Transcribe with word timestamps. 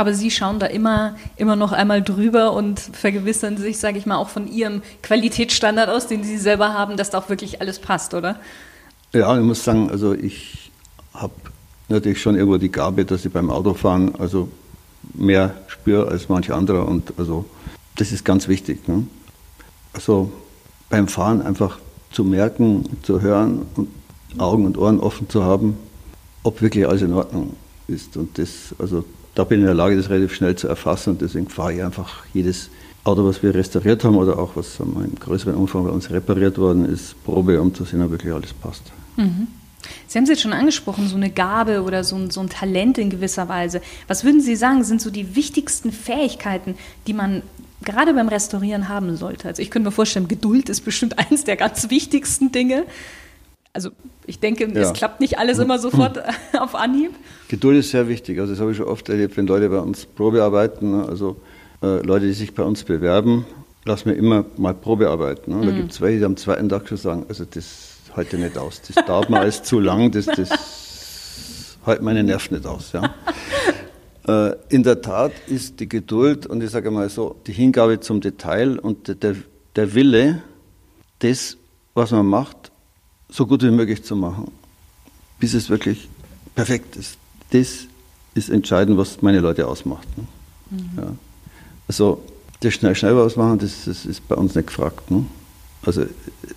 Aber 0.00 0.14
Sie 0.14 0.30
schauen 0.30 0.58
da 0.58 0.64
immer, 0.64 1.14
immer 1.36 1.56
noch 1.56 1.72
einmal 1.72 2.00
drüber 2.00 2.54
und 2.54 2.80
vergewissern 2.80 3.58
sich, 3.58 3.78
sage 3.78 3.98
ich 3.98 4.06
mal, 4.06 4.16
auch 4.16 4.30
von 4.30 4.50
Ihrem 4.50 4.80
Qualitätsstandard 5.02 5.90
aus, 5.90 6.06
den 6.06 6.24
Sie 6.24 6.38
selber 6.38 6.72
haben, 6.72 6.96
dass 6.96 7.10
da 7.10 7.18
auch 7.18 7.28
wirklich 7.28 7.60
alles 7.60 7.78
passt, 7.78 8.14
oder? 8.14 8.40
Ja, 9.12 9.36
ich 9.36 9.44
muss 9.44 9.62
sagen, 9.62 9.90
also 9.90 10.14
ich 10.14 10.70
habe 11.12 11.34
natürlich 11.90 12.18
schon 12.22 12.34
irgendwo 12.34 12.56
die 12.56 12.72
Gabe, 12.72 13.04
dass 13.04 13.26
ich 13.26 13.30
beim 13.30 13.50
Autofahren 13.50 14.14
also 14.18 14.48
mehr 15.12 15.54
spüre 15.66 16.08
als 16.08 16.30
manch 16.30 16.50
anderer 16.50 16.88
und 16.88 17.12
also 17.18 17.44
das 17.96 18.10
ist 18.10 18.24
ganz 18.24 18.48
wichtig. 18.48 18.88
Ne? 18.88 19.06
Also 19.92 20.32
beim 20.88 21.08
Fahren 21.08 21.42
einfach 21.42 21.78
zu 22.10 22.24
merken, 22.24 22.88
zu 23.02 23.20
hören 23.20 23.66
und 23.76 23.90
Augen 24.38 24.64
und 24.64 24.78
Ohren 24.78 24.98
offen 24.98 25.28
zu 25.28 25.44
haben, 25.44 25.76
ob 26.42 26.62
wirklich 26.62 26.88
alles 26.88 27.02
in 27.02 27.12
Ordnung 27.12 27.54
ist. 27.86 28.16
Und 28.16 28.38
das, 28.38 28.74
also 28.78 29.04
da 29.34 29.44
bin 29.44 29.58
ich 29.58 29.62
in 29.62 29.66
der 29.66 29.74
Lage, 29.74 29.96
das 29.96 30.10
relativ 30.10 30.34
schnell 30.34 30.56
zu 30.56 30.68
erfassen 30.68 31.10
und 31.10 31.22
deswegen 31.22 31.48
fahre 31.48 31.74
ich 31.74 31.82
einfach 31.82 32.24
jedes 32.34 32.70
Auto, 33.04 33.24
was 33.24 33.42
wir 33.42 33.54
restauriert 33.54 34.04
haben 34.04 34.16
oder 34.16 34.38
auch 34.38 34.56
was 34.56 34.78
im 34.78 35.14
größeren 35.18 35.54
Umfang 35.54 35.84
bei 35.84 35.90
uns 35.90 36.10
repariert 36.10 36.58
worden 36.58 36.84
ist, 36.84 37.22
Probe, 37.24 37.60
um 37.60 37.74
zu 37.74 37.84
sehen, 37.84 38.02
ob 38.02 38.10
wirklich 38.10 38.32
alles 38.32 38.52
passt. 38.52 38.82
Mhm. 39.16 39.48
Sie 40.06 40.18
haben 40.18 40.24
es 40.24 40.30
jetzt 40.30 40.42
schon 40.42 40.52
angesprochen, 40.52 41.08
so 41.08 41.16
eine 41.16 41.30
Gabe 41.30 41.82
oder 41.82 42.04
so 42.04 42.16
ein, 42.16 42.30
so 42.30 42.40
ein 42.40 42.50
Talent 42.50 42.98
in 42.98 43.08
gewisser 43.08 43.48
Weise. 43.48 43.80
Was 44.08 44.24
würden 44.24 44.40
Sie 44.40 44.56
sagen, 44.56 44.84
sind 44.84 45.00
so 45.00 45.10
die 45.10 45.34
wichtigsten 45.34 45.92
Fähigkeiten, 45.92 46.74
die 47.06 47.14
man 47.14 47.42
gerade 47.82 48.12
beim 48.12 48.28
Restaurieren 48.28 48.88
haben 48.88 49.16
sollte? 49.16 49.48
Also 49.48 49.62
ich 49.62 49.70
könnte 49.70 49.88
mir 49.88 49.92
vorstellen, 49.92 50.28
Geduld 50.28 50.68
ist 50.68 50.82
bestimmt 50.82 51.18
eines 51.30 51.44
der 51.44 51.56
ganz 51.56 51.88
wichtigsten 51.88 52.52
Dinge. 52.52 52.84
Also 53.72 53.90
ich 54.26 54.40
denke, 54.40 54.68
ja. 54.68 54.80
es 54.80 54.92
klappt 54.92 55.20
nicht 55.20 55.38
alles 55.38 55.58
immer 55.58 55.78
sofort 55.78 56.20
auf 56.58 56.74
Anhieb. 56.74 57.12
Geduld 57.48 57.78
ist 57.78 57.90
sehr 57.90 58.08
wichtig. 58.08 58.40
Also 58.40 58.52
das 58.52 58.60
habe 58.60 58.72
ich 58.72 58.76
schon 58.76 58.86
oft 58.86 59.08
erlebt, 59.08 59.36
wenn 59.36 59.46
Leute 59.46 59.68
bei 59.68 59.78
uns 59.78 60.06
Probearbeiten, 60.06 60.90
ne? 60.90 61.08
also 61.08 61.36
äh, 61.82 62.04
Leute, 62.04 62.26
die 62.26 62.32
sich 62.32 62.52
bei 62.54 62.64
uns 62.64 62.82
bewerben, 62.84 63.46
lassen 63.84 64.10
wir 64.10 64.16
immer 64.16 64.44
mal 64.56 64.74
Probearbeiten. 64.74 65.54
Ne? 65.56 65.66
Da 65.66 65.72
mhm. 65.72 65.76
gibt 65.76 65.92
es 65.92 66.00
welche, 66.00 66.18
die 66.18 66.24
am 66.24 66.36
zweiten 66.36 66.68
Tag 66.68 66.88
schon 66.88 66.98
sagen, 66.98 67.26
also 67.28 67.44
das 67.44 67.90
heute 68.16 68.38
nicht 68.38 68.58
aus. 68.58 68.82
Das 68.82 69.04
dauert 69.04 69.30
mir 69.30 69.40
alles 69.40 69.62
zu 69.62 69.78
lang, 69.78 70.10
das, 70.10 70.26
das 70.26 71.78
hält 71.84 72.02
meine 72.02 72.22
Nerven 72.22 72.56
nicht 72.56 72.66
aus. 72.66 72.92
Ja. 72.92 73.14
Äh, 74.28 74.54
in 74.68 74.82
der 74.82 75.00
Tat 75.00 75.32
ist 75.46 75.80
die 75.80 75.88
Geduld 75.88 76.46
und 76.46 76.62
ich 76.62 76.68
sage 76.68 76.90
mal 76.90 77.08
so, 77.08 77.36
die 77.46 77.52
Hingabe 77.52 78.00
zum 78.00 78.20
Detail 78.20 78.78
und 78.78 79.22
der, 79.22 79.34
der 79.76 79.94
Wille, 79.94 80.42
das, 81.20 81.56
was 81.94 82.10
man 82.10 82.26
macht, 82.26 82.69
so 83.30 83.46
gut 83.46 83.62
wie 83.62 83.70
möglich 83.70 84.02
zu 84.02 84.16
machen, 84.16 84.50
bis 85.38 85.54
es 85.54 85.70
wirklich 85.70 86.08
perfekt 86.54 86.96
ist. 86.96 87.16
Das 87.50 87.86
ist 88.34 88.50
entscheidend, 88.50 88.98
was 88.98 89.22
meine 89.22 89.40
Leute 89.40 89.66
ausmacht. 89.66 90.06
Ne? 90.16 90.24
Mhm. 90.70 90.90
Ja. 90.96 91.14
Also 91.88 92.22
das 92.60 92.74
schnell, 92.74 92.94
schnell 92.94 93.16
was 93.16 93.36
machen, 93.36 93.58
das, 93.58 93.84
das, 93.86 94.04
ist 94.04 94.28
bei 94.28 94.34
uns 94.34 94.54
nicht 94.54 94.68
gefragt. 94.68 95.10
Ne? 95.10 95.24
Also 95.82 96.04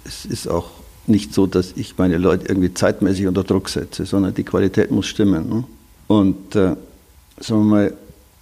es 0.06 0.26
ist 0.26 0.48
auch 0.48 0.70
nicht 1.08 1.34
so, 1.34 1.48
dass 1.48 1.74
ich 1.76 1.98
meine 1.98 2.18
Leute 2.18 2.48
irgendwie 2.48 2.74
zeitmäßig 2.74 3.28
unter 3.28 3.44
Druck 3.44 3.70
setze, 3.70 4.06
sondern 4.06 4.34
die 4.34 4.44
Qualität 4.44 4.92
muss 4.92 5.08
stimmen. 5.08 5.50
Ne? 5.50 5.64
Und 6.08 6.56
äh, 6.56 6.76
sagen 7.40 7.62
wir 7.62 7.76
mal, 7.76 7.94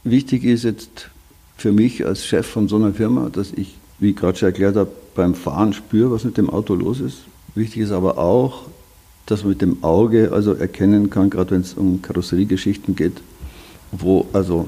wichtig 0.03 0.43
ist 0.43 0.63
jetzt 0.63 1.09
für 1.57 1.71
mich 1.71 2.05
als 2.05 2.25
Chef 2.25 2.47
von 2.47 2.67
so 2.67 2.75
einer 2.75 2.93
Firma, 2.93 3.29
dass 3.29 3.51
ich, 3.51 3.75
wie 3.99 4.11
ich 4.11 4.15
gerade 4.15 4.37
schon 4.37 4.47
erklärt 4.47 4.75
habe, 4.75 4.91
beim 5.15 5.35
Fahren 5.35 5.73
spüre, 5.73 6.11
was 6.11 6.23
mit 6.23 6.37
dem 6.37 6.49
Auto 6.49 6.73
los 6.73 6.99
ist. 6.99 7.19
Wichtig 7.55 7.83
ist 7.83 7.91
aber 7.91 8.17
auch, 8.17 8.63
dass 9.25 9.43
man 9.43 9.49
mit 9.49 9.61
dem 9.61 9.83
Auge 9.83 10.31
also 10.33 10.53
erkennen 10.53 11.09
kann, 11.09 11.29
gerade 11.29 11.51
wenn 11.51 11.61
es 11.61 11.73
um 11.73 12.01
Karosseriegeschichten 12.01 12.95
geht, 12.95 13.21
wo 13.91 14.27
also 14.33 14.67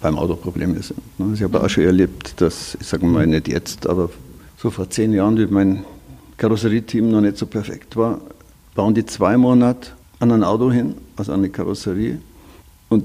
beim 0.00 0.18
Auto 0.18 0.36
Probleme 0.36 0.82
sind. 0.82 1.00
Ne? 1.18 1.32
Ich 1.34 1.42
habe 1.42 1.62
auch 1.62 1.68
schon 1.68 1.84
erlebt, 1.84 2.40
dass, 2.40 2.76
ich 2.80 2.86
sage 2.86 3.06
mal 3.06 3.26
nicht 3.26 3.48
jetzt, 3.48 3.86
aber 3.86 4.10
so 4.56 4.70
vor 4.70 4.90
zehn 4.90 5.12
Jahren, 5.12 5.38
wie 5.38 5.46
mein 5.46 5.84
Karosserieteam 6.36 7.10
noch 7.10 7.20
nicht 7.20 7.38
so 7.38 7.46
perfekt 7.46 7.96
war, 7.96 8.20
bauen 8.74 8.94
die 8.94 9.06
zwei 9.06 9.36
Monate 9.36 9.90
an 10.18 10.32
ein 10.32 10.44
Auto 10.44 10.70
hin, 10.70 10.94
also 11.16 11.32
an 11.32 11.40
eine 11.40 11.50
Karosserie, 11.50 12.18
und 12.88 13.04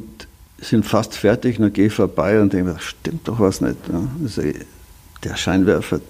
sind 0.60 0.86
fast 0.86 1.16
fertig. 1.16 1.58
Und 1.58 1.64
dann 1.64 1.74
gehe 1.74 1.88
ich 1.88 1.94
vorbei 1.94 2.42
und 2.42 2.54
denke, 2.54 2.74
das 2.74 2.84
stimmt 2.84 3.28
doch 3.28 3.40
was 3.40 3.62
nicht. 3.62 3.78
Also 4.22 4.42
der 5.24 5.36
Scheinwerfer, 5.36 6.02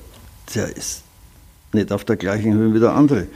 der 0.56 0.76
ist 0.76 1.04
nicht 1.74 1.92
auf 1.92 2.04
der 2.04 2.16
gleichen 2.16 2.54
Höhe 2.54 2.74
wie 2.74 2.80
der 2.80 2.94
andere. 2.94 3.28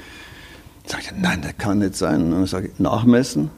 Sag 0.85 1.01
ich, 1.01 1.11
nein, 1.17 1.41
der 1.41 1.53
kann 1.53 1.79
nicht 1.79 1.95
sein. 1.95 2.23
Und 2.23 2.31
dann 2.31 2.45
sage 2.45 2.67
ich, 2.67 2.79
nachmessen, 2.79 3.49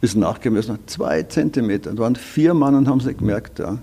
ist 0.00 0.16
nachgemessen, 0.16 0.78
zwei 0.86 1.22
Zentimeter. 1.22 1.92
Da 1.92 1.98
waren 1.98 2.16
vier 2.16 2.54
Mann 2.54 2.74
und 2.74 2.88
haben 2.88 2.98
es 2.98 3.06
nicht 3.06 3.18
gemerkt. 3.18 3.58
Ja. 3.58 3.78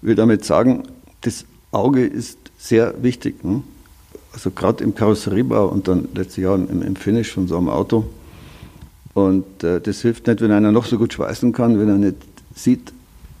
Ich 0.00 0.08
will 0.08 0.14
damit 0.14 0.44
sagen, 0.44 0.84
das 1.20 1.44
Auge 1.72 2.06
ist 2.06 2.38
sehr 2.58 3.02
wichtig. 3.02 3.44
Ne? 3.44 3.62
also 4.36 4.50
gerade 4.50 4.84
im 4.84 4.94
Karosseriebau 4.94 5.66
und 5.66 5.88
dann 5.88 6.08
letztlich 6.14 6.46
auch 6.46 6.56
im, 6.56 6.82
im 6.82 6.94
Finish 6.94 7.32
von 7.32 7.48
so 7.48 7.56
einem 7.56 7.70
Auto. 7.70 8.04
Und 9.14 9.64
äh, 9.64 9.80
das 9.80 10.02
hilft 10.02 10.26
nicht, 10.26 10.42
wenn 10.42 10.52
einer 10.52 10.72
noch 10.72 10.84
so 10.84 10.98
gut 10.98 11.14
schweißen 11.14 11.52
kann, 11.52 11.80
wenn 11.80 11.88
er 11.88 11.96
nicht 11.96 12.16
sieht, 12.54 12.92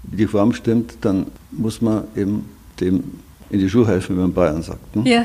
wie 0.04 0.16
die 0.16 0.26
Form 0.26 0.54
stimmt, 0.54 0.96
dann 1.02 1.26
muss 1.52 1.82
man 1.82 2.04
eben 2.16 2.48
dem 2.80 3.04
in 3.50 3.60
die 3.60 3.68
Schuhe 3.68 3.86
helfen, 3.86 4.16
wie 4.16 4.20
man 4.20 4.32
Bayern 4.32 4.62
sagt. 4.62 4.96
Ne? 4.96 5.08
Ja. 5.08 5.24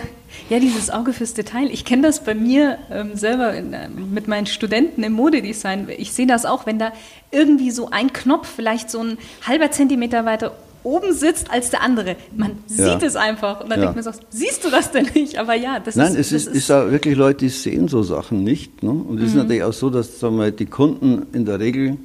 Ja, 0.50 0.60
dieses 0.60 0.90
Auge 0.90 1.14
fürs 1.14 1.34
Detail. 1.34 1.70
Ich 1.72 1.86
kenne 1.86 2.04
das 2.04 2.24
bei 2.24 2.36
mir 2.36 2.78
ähm, 2.92 3.16
selber 3.16 3.54
in, 3.54 3.74
äh, 3.74 3.90
mit 3.90 4.28
meinen 4.28 4.46
Studenten 4.46 5.04
im 5.04 5.14
Modedesign. 5.14 5.88
Ich 5.98 6.14
sehe 6.14 6.28
das 6.28 6.46
auch, 6.46 6.66
wenn 6.66 6.80
da 6.80 6.92
irgendwie 7.32 7.72
so 7.72 7.90
ein 7.90 8.12
Knopf 8.14 8.48
vielleicht 8.48 8.90
so 8.90 9.00
ein 9.00 9.18
halber 9.46 9.72
Zentimeter 9.72 10.26
weiter 10.26 10.54
oben 10.84 11.14
sitzt 11.14 11.52
als 11.52 11.70
der 11.70 11.82
andere. 11.82 12.16
Man 12.36 12.58
sieht 12.66 12.80
ja. 12.80 13.00
es 13.02 13.16
einfach. 13.16 13.62
Und 13.62 13.70
dann 13.70 13.80
ja. 13.80 13.92
denkt 13.92 14.04
man 14.04 14.14
so, 14.14 14.20
siehst 14.30 14.66
du 14.66 14.70
das 14.70 14.92
denn 14.92 15.08
nicht? 15.14 15.38
Aber 15.38 15.54
ja, 15.54 15.80
das 15.80 15.96
Nein, 15.96 16.08
ist... 16.08 16.14
Nein, 16.14 16.22
es 16.22 16.32
ist, 16.32 16.48
ist, 16.48 16.56
ist 16.56 16.70
ja 16.70 16.92
wirklich 16.92 17.16
Leute, 17.16 17.40
die 17.40 17.50
sehen 17.50 17.88
so 17.88 18.04
Sachen 18.04 18.44
nicht. 18.44 18.82
Ne? 18.84 18.92
Und 18.92 19.18
es 19.18 19.22
mhm. 19.22 19.28
ist 19.28 19.36
natürlich 19.36 19.64
auch 19.64 19.74
so, 19.74 19.90
dass 19.90 20.20
sagen 20.20 20.38
wir, 20.38 20.52
die 20.52 20.66
Kunden 20.66 21.28
in 21.34 21.46
der 21.46 21.60
Regel 21.60 21.98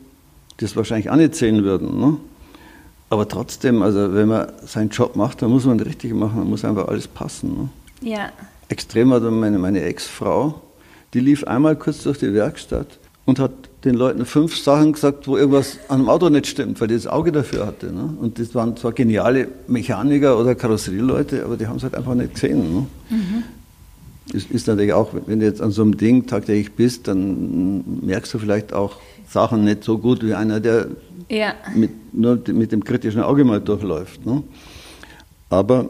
das 0.58 0.76
wahrscheinlich 0.76 1.10
auch 1.10 1.16
nicht 1.16 1.34
sehen 1.34 1.64
würden. 1.64 1.98
Ne? 1.98 2.16
Aber 3.08 3.28
trotzdem, 3.28 3.82
also 3.82 4.14
wenn 4.14 4.28
man 4.28 4.52
seinen 4.64 4.90
Job 4.90 5.16
macht, 5.16 5.42
dann 5.42 5.50
muss 5.50 5.64
man 5.64 5.78
richtig 5.80 6.12
machen, 6.12 6.38
dann 6.38 6.50
muss 6.50 6.64
einfach 6.64 6.88
alles 6.88 7.06
passen. 7.06 7.56
Ne? 7.56 7.68
Ja. 8.00 8.30
Extrem 8.68 9.10
war 9.10 9.20
dann 9.20 9.38
meine, 9.38 9.58
meine 9.58 9.82
Ex-Frau, 9.82 10.60
die 11.14 11.20
lief 11.20 11.44
einmal 11.44 11.76
kurz 11.76 12.02
durch 12.02 12.18
die 12.18 12.32
Werkstatt 12.34 12.98
und 13.24 13.38
hat 13.38 13.52
den 13.84 13.94
Leuten 13.94 14.24
fünf 14.24 14.56
Sachen 14.56 14.92
gesagt, 14.92 15.28
wo 15.28 15.36
irgendwas 15.36 15.78
an 15.88 16.00
dem 16.00 16.08
Auto 16.08 16.28
nicht 16.28 16.46
stimmt, 16.46 16.80
weil 16.80 16.88
die 16.88 16.94
das 16.94 17.06
Auge 17.06 17.30
dafür 17.30 17.66
hatte. 17.66 17.92
Ne? 17.92 18.16
Und 18.20 18.38
das 18.38 18.54
waren 18.54 18.76
zwar 18.76 18.92
geniale 18.92 19.48
Mechaniker 19.68 20.38
oder 20.38 20.54
Karosserieleute, 20.54 21.44
aber 21.44 21.56
die 21.56 21.66
haben 21.66 21.76
es 21.76 21.84
halt 21.84 21.94
einfach 21.94 22.14
nicht 22.14 22.34
gesehen. 22.34 22.74
Ne? 22.74 22.86
Mhm. 23.10 23.42
Das 24.32 24.44
ist 24.44 24.66
natürlich 24.66 24.92
auch, 24.92 25.10
wenn 25.26 25.38
du 25.38 25.46
jetzt 25.46 25.60
an 25.60 25.70
so 25.70 25.82
einem 25.82 25.96
Ding 25.96 26.26
tagtäglich 26.26 26.72
bist, 26.72 27.06
dann 27.06 28.00
merkst 28.04 28.34
du 28.34 28.38
vielleicht 28.38 28.72
auch 28.72 28.96
Sachen 29.28 29.64
nicht 29.64 29.84
so 29.84 29.98
gut 29.98 30.24
wie 30.24 30.34
einer, 30.34 30.58
der 30.58 30.88
ja. 31.28 31.54
mit, 31.74 32.12
nur 32.12 32.40
mit 32.48 32.72
dem 32.72 32.82
kritischen 32.82 33.22
Auge 33.22 33.44
mal 33.44 33.60
durchläuft. 33.60 34.26
Ne? 34.26 34.42
Aber 35.48 35.88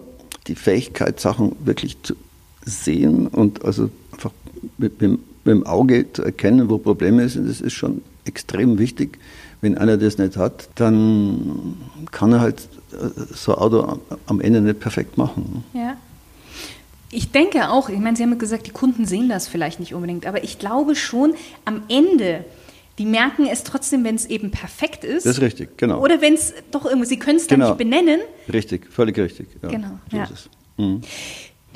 die 0.48 0.54
Fähigkeit, 0.54 1.20
Sachen 1.20 1.56
wirklich 1.64 1.96
zu 2.02 2.14
sehen 2.64 3.26
und 3.26 3.64
also 3.64 3.90
einfach 4.12 4.32
mit, 4.78 5.00
mit 5.00 5.20
mit 5.46 5.54
dem 5.54 5.66
Auge 5.66 6.12
zu 6.12 6.22
erkennen, 6.22 6.68
wo 6.68 6.78
Probleme 6.78 7.28
sind, 7.28 7.48
das 7.48 7.60
ist 7.60 7.72
schon 7.72 8.02
extrem 8.24 8.78
wichtig. 8.78 9.18
Wenn 9.60 9.78
einer 9.78 9.96
das 9.96 10.18
nicht 10.18 10.36
hat, 10.36 10.68
dann 10.74 11.76
kann 12.10 12.32
er 12.32 12.40
halt 12.40 12.68
äh, 12.92 13.34
so 13.34 13.54
ein 13.54 13.58
Auto 13.58 14.00
am 14.26 14.40
Ende 14.40 14.60
nicht 14.60 14.80
perfekt 14.80 15.16
machen. 15.16 15.64
Ja. 15.72 15.96
Ich 17.10 17.30
denke 17.30 17.70
auch, 17.70 17.88
ich 17.88 17.98
meine, 17.98 18.16
Sie 18.16 18.24
haben 18.24 18.36
gesagt, 18.36 18.66
die 18.66 18.72
Kunden 18.72 19.06
sehen 19.06 19.28
das 19.28 19.46
vielleicht 19.46 19.78
nicht 19.80 19.94
unbedingt, 19.94 20.26
aber 20.26 20.42
ich 20.42 20.58
glaube 20.58 20.96
schon, 20.96 21.34
am 21.64 21.82
Ende, 21.88 22.44
die 22.98 23.06
merken 23.06 23.46
es 23.46 23.62
trotzdem, 23.62 24.04
wenn 24.04 24.14
es 24.14 24.26
eben 24.26 24.50
perfekt 24.50 25.04
ist. 25.04 25.26
Das 25.26 25.36
ist 25.36 25.42
richtig, 25.42 25.76
genau. 25.76 26.00
Oder 26.00 26.20
wenn 26.20 26.34
es 26.34 26.54
doch 26.70 26.86
irgendwie, 26.86 27.06
Sie 27.06 27.18
können 27.18 27.36
es 27.36 27.46
dann 27.46 27.60
genau. 27.60 27.70
nicht 27.70 27.78
benennen. 27.78 28.20
Richtig, 28.52 28.90
völlig 28.90 29.18
richtig. 29.18 29.48
Ja, 29.62 29.68
genau. 29.68 29.98
So 30.10 30.16
ja. 30.16 30.28
Mhm. 30.78 31.02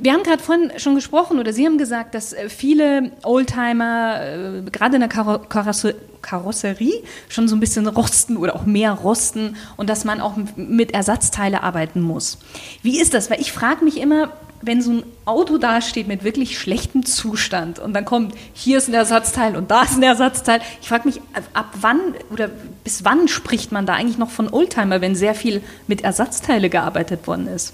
Wir 0.02 0.14
haben 0.14 0.22
gerade 0.22 0.42
vorhin 0.42 0.72
schon 0.78 0.94
gesprochen 0.94 1.38
oder 1.38 1.52
Sie 1.52 1.66
haben 1.66 1.76
gesagt, 1.76 2.14
dass 2.14 2.32
äh, 2.32 2.48
viele 2.48 3.12
Oldtimer 3.22 4.20
äh, 4.22 4.70
gerade 4.70 4.94
in 4.94 5.00
der 5.00 5.10
Karo 5.10 5.40
Karosse 5.40 5.94
Karosserie 6.22 7.02
schon 7.28 7.48
so 7.48 7.56
ein 7.56 7.60
bisschen 7.60 7.86
rosten 7.86 8.36
oder 8.36 8.54
auch 8.54 8.66
mehr 8.66 8.92
rosten 8.92 9.56
und 9.76 9.90
dass 9.90 10.04
man 10.04 10.20
auch 10.20 10.34
mit 10.56 10.92
Ersatzteile 10.92 11.62
arbeiten 11.62 12.00
muss. 12.00 12.38
Wie 12.82 13.00
ist 13.00 13.14
das? 13.14 13.30
Weil 13.30 13.40
ich 13.40 13.52
frage 13.52 13.84
mich 13.84 13.98
immer, 13.98 14.32
wenn 14.62 14.82
so 14.82 14.92
ein 14.92 15.02
Auto 15.24 15.58
dasteht 15.58 16.06
mit 16.08 16.24
wirklich 16.24 16.58
schlechtem 16.58 17.04
Zustand 17.06 17.78
und 17.78 17.94
dann 17.94 18.04
kommt, 18.04 18.34
hier 18.52 18.78
ist 18.78 18.88
ein 18.88 18.94
Ersatzteil 18.94 19.56
und 19.56 19.70
da 19.70 19.82
ist 19.82 19.96
ein 19.96 20.02
Ersatzteil. 20.02 20.60
Ich 20.82 20.88
frage 20.88 21.08
mich, 21.08 21.20
ab 21.54 21.74
wann 21.80 21.98
oder 22.30 22.50
bis 22.84 23.04
wann 23.04 23.28
spricht 23.28 23.72
man 23.72 23.86
da 23.86 23.94
eigentlich 23.94 24.18
noch 24.18 24.30
von 24.30 24.48
Oldtimer, 24.50 25.00
wenn 25.00 25.14
sehr 25.14 25.34
viel 25.34 25.62
mit 25.86 26.02
Ersatzteile 26.02 26.68
gearbeitet 26.68 27.26
worden 27.26 27.46
ist? 27.46 27.72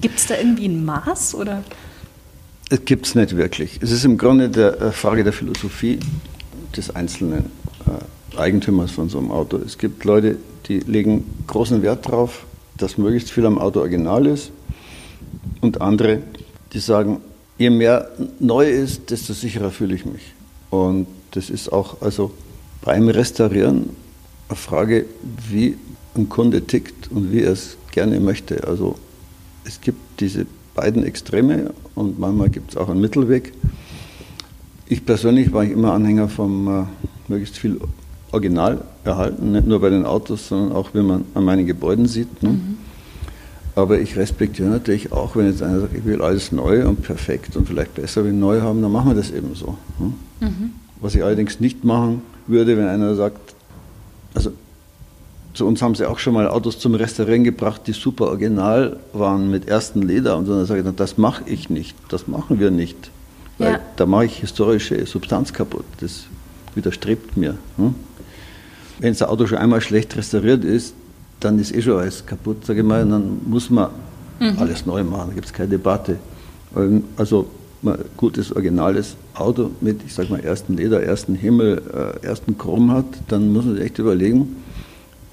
Gibt 0.00 0.18
es 0.18 0.26
da 0.26 0.36
irgendwie 0.36 0.66
ein 0.66 0.84
Maß 0.84 1.34
oder? 1.34 1.62
Es 2.68 2.84
gibt 2.84 3.06
es 3.06 3.14
nicht 3.14 3.36
wirklich. 3.36 3.78
Es 3.80 3.90
ist 3.90 4.04
im 4.04 4.18
Grunde 4.18 4.44
eine 4.46 4.88
äh, 4.88 4.92
Frage 4.92 5.24
der 5.24 5.32
Philosophie 5.32 5.98
des 6.76 6.94
Einzelnen. 6.94 7.46
Äh, 7.86 8.04
Eigentümers 8.36 8.90
von 8.92 9.08
so 9.08 9.18
einem 9.18 9.30
Auto. 9.30 9.56
Es 9.58 9.78
gibt 9.78 10.04
Leute, 10.04 10.36
die 10.66 10.80
legen 10.80 11.24
großen 11.46 11.82
Wert 11.82 12.06
darauf, 12.06 12.44
dass 12.76 12.98
möglichst 12.98 13.30
viel 13.30 13.46
am 13.46 13.58
Auto 13.58 13.80
original 13.80 14.26
ist. 14.26 14.52
Und 15.60 15.80
andere, 15.80 16.22
die 16.72 16.78
sagen, 16.78 17.20
je 17.58 17.70
mehr 17.70 18.10
neu 18.38 18.68
ist, 18.68 19.10
desto 19.10 19.32
sicherer 19.32 19.70
fühle 19.70 19.94
ich 19.94 20.06
mich. 20.06 20.34
Und 20.70 21.06
das 21.32 21.50
ist 21.50 21.72
auch 21.72 22.00
also 22.00 22.32
beim 22.82 23.08
Restaurieren 23.08 23.90
eine 24.48 24.56
Frage, 24.56 25.06
wie 25.48 25.76
ein 26.16 26.28
Kunde 26.28 26.62
tickt 26.62 27.10
und 27.10 27.32
wie 27.32 27.42
er 27.42 27.52
es 27.52 27.76
gerne 27.92 28.18
möchte. 28.20 28.66
Also 28.66 28.96
es 29.64 29.80
gibt 29.80 30.20
diese 30.20 30.46
beiden 30.74 31.04
Extreme 31.04 31.72
und 31.94 32.18
manchmal 32.18 32.48
gibt 32.48 32.70
es 32.70 32.76
auch 32.76 32.88
einen 32.88 33.00
Mittelweg. 33.00 33.52
Ich 34.86 35.04
persönlich 35.04 35.52
war 35.52 35.64
ich 35.64 35.70
immer 35.70 35.92
Anhänger 35.92 36.28
vom 36.28 36.66
äh, 36.68 36.84
möglichst 37.28 37.58
viel 37.58 37.80
Original 38.32 38.82
erhalten, 39.04 39.52
nicht 39.52 39.66
nur 39.66 39.80
bei 39.80 39.90
den 39.90 40.04
Autos, 40.04 40.48
sondern 40.48 40.72
auch, 40.72 40.90
wenn 40.92 41.06
man 41.06 41.24
an 41.34 41.44
meinen 41.44 41.66
Gebäuden 41.66 42.06
sieht. 42.06 42.42
Ne? 42.42 42.50
Mhm. 42.50 42.69
Aber 43.74 44.00
ich 44.00 44.16
respektiere 44.16 44.68
natürlich 44.68 45.12
auch, 45.12 45.36
wenn 45.36 45.46
jetzt 45.46 45.62
einer 45.62 45.80
sagt, 45.80 45.94
ich 45.94 46.04
will 46.04 46.22
alles 46.22 46.52
neu 46.52 46.86
und 46.86 47.02
perfekt 47.02 47.56
und 47.56 47.68
vielleicht 47.68 47.94
besser 47.94 48.24
wie 48.24 48.32
neu 48.32 48.60
haben, 48.60 48.82
dann 48.82 48.90
machen 48.90 49.10
wir 49.10 49.14
das 49.14 49.30
eben 49.30 49.54
so. 49.54 49.78
Ne? 49.98 50.12
Mhm. 50.40 50.72
Was 51.00 51.14
ich 51.14 51.22
allerdings 51.22 51.60
nicht 51.60 51.84
machen 51.84 52.22
würde, 52.46 52.76
wenn 52.76 52.88
einer 52.88 53.14
sagt, 53.14 53.54
also 54.34 54.52
zu 55.54 55.66
uns 55.66 55.82
haben 55.82 55.94
sie 55.94 56.08
auch 56.08 56.18
schon 56.18 56.34
mal 56.34 56.48
Autos 56.48 56.78
zum 56.78 56.94
Restaurieren 56.94 57.44
gebracht, 57.44 57.82
die 57.86 57.92
super 57.92 58.26
original 58.26 58.98
waren 59.12 59.50
mit 59.50 59.68
ersten 59.68 60.02
Leder. 60.02 60.36
Und 60.36 60.48
dann 60.48 60.64
sage 60.66 60.80
ich, 60.80 60.96
das 60.96 61.18
mache 61.18 61.42
ich 61.46 61.70
nicht, 61.70 61.96
das 62.08 62.28
machen 62.28 62.60
wir 62.60 62.70
nicht. 62.70 63.10
Weil 63.58 63.72
ja. 63.72 63.80
da 63.96 64.06
mache 64.06 64.26
ich 64.26 64.38
historische 64.38 65.04
Substanz 65.06 65.52
kaputt. 65.52 65.84
Das 66.00 66.24
widerstrebt 66.74 67.36
mir. 67.36 67.56
Hm? 67.76 67.94
Wenn 69.00 69.12
das 69.12 69.22
Auto 69.22 69.46
schon 69.46 69.58
einmal 69.58 69.80
schlecht 69.80 70.16
restauriert 70.16 70.64
ist, 70.64 70.94
dann 71.40 71.58
ist 71.58 71.74
eh 71.74 71.82
schon 71.82 71.98
alles 71.98 72.24
kaputt, 72.24 72.64
sage 72.64 72.80
ich 72.80 72.86
mal. 72.86 73.02
Und 73.02 73.10
dann 73.10 73.40
muss 73.46 73.70
man 73.70 73.90
mhm. 74.38 74.58
alles 74.58 74.86
neu 74.86 75.02
machen, 75.02 75.28
da 75.28 75.34
gibt 75.34 75.46
es 75.46 75.52
keine 75.52 75.70
Debatte. 75.70 76.16
Also 77.16 77.48
ein 77.82 77.98
gutes, 78.16 78.52
originales 78.52 79.16
Auto 79.34 79.70
mit, 79.80 80.00
ich 80.04 80.14
sage 80.14 80.30
mal, 80.30 80.40
ersten 80.40 80.76
Leder, 80.76 81.02
ersten 81.02 81.34
Himmel, 81.34 81.82
äh, 82.22 82.26
ersten 82.26 82.58
Chrom 82.58 82.92
hat, 82.92 83.06
dann 83.28 83.52
muss 83.52 83.64
man 83.64 83.76
sich 83.76 83.84
echt 83.84 83.98
überlegen, 83.98 84.56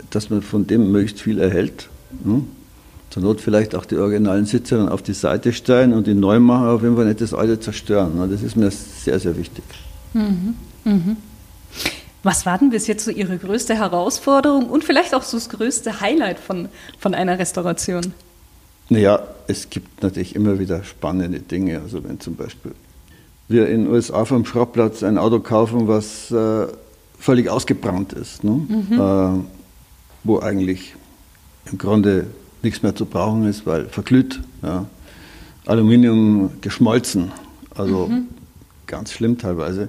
dass 0.10 0.30
man 0.30 0.42
von 0.42 0.66
dem 0.66 0.92
möglichst 0.92 1.22
viel 1.22 1.40
erhält. 1.40 1.90
Ne? 2.24 2.44
Zur 3.10 3.24
Not 3.24 3.42
vielleicht 3.42 3.76
auch 3.76 3.86
die 3.86 3.98
originalen 3.98 4.46
Sitze 4.46 4.78
dann 4.78 4.90
auf 4.90 5.02
die 5.02 5.14
Seite 5.14 5.52
stellen 5.54 5.94
und 5.94 6.08
die 6.08 6.14
neu 6.14 6.40
machen, 6.40 6.68
auf 6.68 6.84
jeden 6.84 6.96
Fall 6.96 7.06
nicht 7.06 7.22
das 7.22 7.34
alte 7.34 7.60
zerstören. 7.60 8.18
Ne? 8.18 8.28
Das 8.30 8.42
ist 8.42 8.56
mir 8.56 8.72
sehr, 8.72 9.20
sehr 9.20 9.38
wichtig. 9.38 9.64
Mhm. 10.14 10.56
Mhm. 10.86 11.18
Was 12.28 12.46
war 12.46 12.58
denn 12.58 12.72
bis 12.72 12.88
jetzt 12.88 13.06
so 13.06 13.12
Ihre 13.12 13.38
größte 13.38 13.74
Herausforderung 13.74 14.66
und 14.66 14.84
vielleicht 14.84 15.16
auch 15.16 15.24
so 15.24 15.38
das 15.38 15.48
größte 15.48 16.02
Highlight 16.02 16.40
von, 16.40 16.68
von 17.00 17.14
einer 17.14 17.40
Restauration? 17.40 18.14
Naja, 18.90 19.26
es 19.48 19.70
gibt 19.70 20.04
natürlich 20.04 20.36
immer 20.36 20.60
wieder 20.60 20.84
spannende 20.84 21.40
Dinge. 21.40 21.80
Also 21.80 22.04
wenn 22.04 22.20
zum 22.20 22.36
Beispiel 22.36 22.74
wir 23.48 23.70
in 23.70 23.86
den 23.86 23.94
USA 23.94 24.26
vom 24.26 24.46
Schrottplatz 24.46 25.04
ein 25.04 25.18
Auto 25.18 25.40
kaufen, 25.40 25.88
was 25.88 26.30
äh, 26.30 26.68
völlig 27.18 27.50
ausgebrannt 27.50 28.12
ist. 28.12 28.44
Ne? 28.44 28.52
Mhm. 28.52 29.00
Äh, 29.00 29.44
wo 30.26 30.40
eigentlich 30.42 30.96
im 31.72 31.78
Grunde 31.78 32.28
nichts 32.62 32.84
mehr 32.84 32.94
zu 32.94 33.06
brauchen 33.06 33.48
ist, 33.48 33.66
weil 33.66 33.86
verglüht, 33.86 34.42
ja. 34.64 34.86
Aluminium 35.66 36.52
geschmolzen, 36.60 37.32
also 37.74 38.08
mhm. 38.08 38.28
ganz 38.86 39.14
schlimm 39.14 39.38
teilweise. 39.38 39.88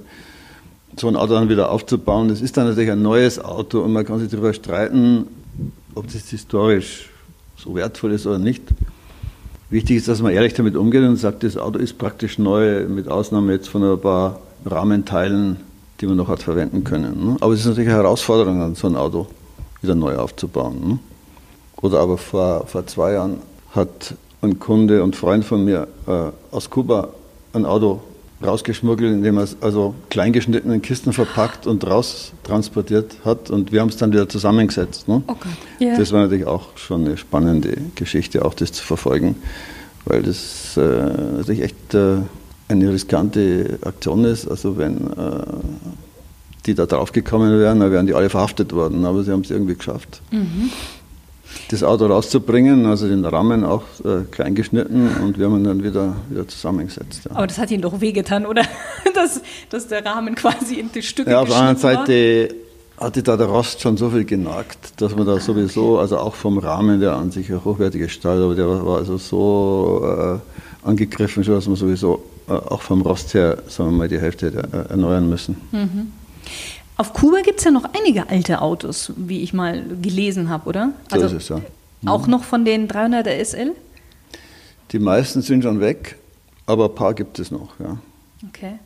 So 0.96 1.08
ein 1.08 1.16
Auto 1.16 1.34
dann 1.34 1.48
wieder 1.48 1.70
aufzubauen, 1.70 2.28
das 2.28 2.40
ist 2.40 2.56
dann 2.56 2.66
natürlich 2.68 2.90
ein 2.90 3.02
neues 3.02 3.38
Auto 3.42 3.80
und 3.80 3.92
man 3.92 4.04
kann 4.04 4.18
sich 4.18 4.30
darüber 4.30 4.52
streiten, 4.52 5.26
ob 5.94 6.06
das 6.06 6.28
historisch 6.28 7.10
so 7.56 7.74
wertvoll 7.74 8.12
ist 8.12 8.26
oder 8.26 8.38
nicht. 8.38 8.62
Wichtig 9.70 9.98
ist, 9.98 10.08
dass 10.08 10.22
man 10.22 10.32
ehrlich 10.32 10.54
damit 10.54 10.76
umgeht 10.76 11.02
und 11.02 11.16
sagt, 11.16 11.42
das 11.42 11.56
Auto 11.56 11.78
ist 11.78 11.98
praktisch 11.98 12.38
neu, 12.38 12.86
mit 12.88 13.08
Ausnahme 13.08 13.52
jetzt 13.52 13.68
von 13.68 13.84
ein 13.84 14.00
paar 14.00 14.40
Rahmenteilen, 14.64 15.58
die 16.00 16.06
man 16.06 16.16
noch 16.16 16.28
hat 16.28 16.42
verwenden 16.42 16.84
können. 16.84 17.26
Ne? 17.26 17.36
Aber 17.40 17.52
es 17.52 17.60
ist 17.60 17.66
natürlich 17.66 17.90
eine 17.90 17.98
Herausforderung 17.98 18.62
an 18.62 18.74
so 18.74 18.86
ein 18.86 18.96
Auto 18.96 19.26
wieder 19.82 19.94
neu 19.94 20.16
aufzubauen. 20.16 20.88
Ne? 20.88 20.98
Oder 21.82 22.00
aber 22.00 22.16
vor, 22.16 22.66
vor 22.66 22.86
zwei 22.86 23.12
Jahren 23.12 23.38
hat 23.72 24.14
ein 24.40 24.58
Kunde 24.58 25.02
und 25.02 25.16
Freund 25.16 25.44
von 25.44 25.64
mir 25.64 25.86
äh, 26.06 26.30
aus 26.54 26.70
Kuba 26.70 27.08
ein 27.52 27.66
Auto 27.66 28.00
rausgeschmuggelt, 28.44 29.12
indem 29.12 29.38
er 29.38 29.44
es 29.44 29.56
also 29.60 29.94
kleingeschnitten 30.10 30.72
in 30.72 30.82
Kisten 30.82 31.12
verpackt 31.12 31.66
und 31.66 31.86
raus 31.86 32.32
transportiert 32.44 33.16
hat. 33.24 33.50
Und 33.50 33.72
wir 33.72 33.80
haben 33.80 33.88
es 33.88 33.96
dann 33.96 34.12
wieder 34.12 34.28
zusammengesetzt. 34.28 35.08
Ne? 35.08 35.22
Okay. 35.26 35.48
Yeah. 35.80 35.98
Das 35.98 36.12
war 36.12 36.22
natürlich 36.22 36.46
auch 36.46 36.76
schon 36.76 37.04
eine 37.04 37.16
spannende 37.16 37.76
Geschichte, 37.94 38.44
auch 38.44 38.54
das 38.54 38.72
zu 38.72 38.84
verfolgen, 38.84 39.36
weil 40.04 40.22
das 40.22 40.76
äh, 40.76 40.80
natürlich 40.80 41.62
echt 41.62 41.94
äh, 41.94 42.18
eine 42.68 42.92
riskante 42.92 43.78
Aktion 43.82 44.24
ist. 44.24 44.48
Also 44.48 44.76
wenn 44.76 45.08
äh, 45.08 45.42
die 46.66 46.74
da 46.74 46.86
draufgekommen 46.86 47.58
wären, 47.58 47.80
dann 47.80 47.90
wären 47.90 48.06
die 48.06 48.14
alle 48.14 48.30
verhaftet 48.30 48.72
worden. 48.72 49.04
Aber 49.04 49.24
sie 49.24 49.32
haben 49.32 49.40
es 49.40 49.50
irgendwie 49.50 49.74
geschafft. 49.74 50.20
Mhm. 50.30 50.70
Das 51.70 51.82
Auto 51.82 52.06
rauszubringen, 52.06 52.86
also 52.86 53.08
den 53.08 53.24
Rahmen 53.24 53.64
auch 53.64 53.82
äh, 54.04 54.24
klein 54.30 54.54
geschnitten 54.54 55.08
und 55.22 55.38
wir 55.38 55.46
haben 55.46 55.56
ihn 55.56 55.64
dann 55.64 55.82
wieder, 55.82 56.16
wieder 56.28 56.46
zusammengesetzt. 56.48 57.22
Ja. 57.24 57.36
Aber 57.36 57.46
das 57.46 57.58
hat 57.58 57.70
Ihnen 57.70 57.82
doch 57.82 58.00
wehgetan, 58.00 58.46
oder? 58.46 58.62
dass, 59.14 59.40
dass 59.70 59.88
der 59.88 60.04
Rahmen 60.04 60.34
quasi 60.34 60.76
in 60.76 60.90
die 60.92 61.02
Stücke 61.02 61.30
Ja, 61.30 61.40
auf 61.40 61.48
der 61.48 61.58
anderen 61.58 61.76
Seite 61.76 62.54
hatte 62.98 63.22
da 63.22 63.36
der 63.36 63.46
Rost 63.46 63.80
schon 63.80 63.96
so 63.96 64.10
viel 64.10 64.24
genagt, 64.24 65.00
dass 65.00 65.14
man 65.14 65.26
da 65.26 65.38
sowieso, 65.38 65.98
also 65.98 66.18
auch 66.18 66.34
vom 66.34 66.58
Rahmen, 66.58 67.00
der 67.00 67.16
an 67.16 67.30
sich 67.30 67.50
ein 67.50 67.64
hochwertiges 67.64 68.12
Stahl, 68.12 68.42
aber 68.42 68.54
der 68.54 68.68
war 68.68 68.98
also 68.98 69.18
so 69.18 70.40
äh, 70.84 70.86
angegriffen, 70.86 71.44
dass 71.44 71.66
man 71.66 71.76
sowieso 71.76 72.24
äh, 72.48 72.52
auch 72.52 72.82
vom 72.82 73.02
Rost 73.02 73.34
her, 73.34 73.58
sagen 73.68 73.90
wir 73.90 73.98
mal, 73.98 74.08
die 74.08 74.18
Hälfte 74.18 74.46
äh, 74.48 74.90
erneuern 74.90 75.28
müssen. 75.28 75.56
Mhm. 75.70 76.12
Auf 76.98 77.12
Kuba 77.12 77.42
gibt 77.42 77.60
es 77.60 77.64
ja 77.64 77.70
noch 77.70 77.84
einige 77.94 78.28
alte 78.28 78.60
Autos, 78.60 79.12
wie 79.16 79.40
ich 79.42 79.52
mal 79.52 79.84
gelesen 80.02 80.48
habe, 80.48 80.68
oder? 80.68 80.90
Also 81.12 81.28
so 81.28 81.36
ist 81.36 81.42
es 81.44 81.48
ja. 81.48 81.60
Mhm. 82.02 82.08
Auch 82.08 82.26
noch 82.26 82.42
von 82.42 82.64
den 82.64 82.88
300er 82.88 83.44
SL? 83.44 83.72
Die 84.90 84.98
meisten 84.98 85.40
sind 85.40 85.62
schon 85.62 85.78
weg, 85.80 86.16
aber 86.66 86.86
ein 86.86 86.94
paar 86.96 87.14
gibt 87.14 87.38
es 87.38 87.52
noch, 87.52 87.78
ja. 87.78 87.98
Okay. 88.48 88.80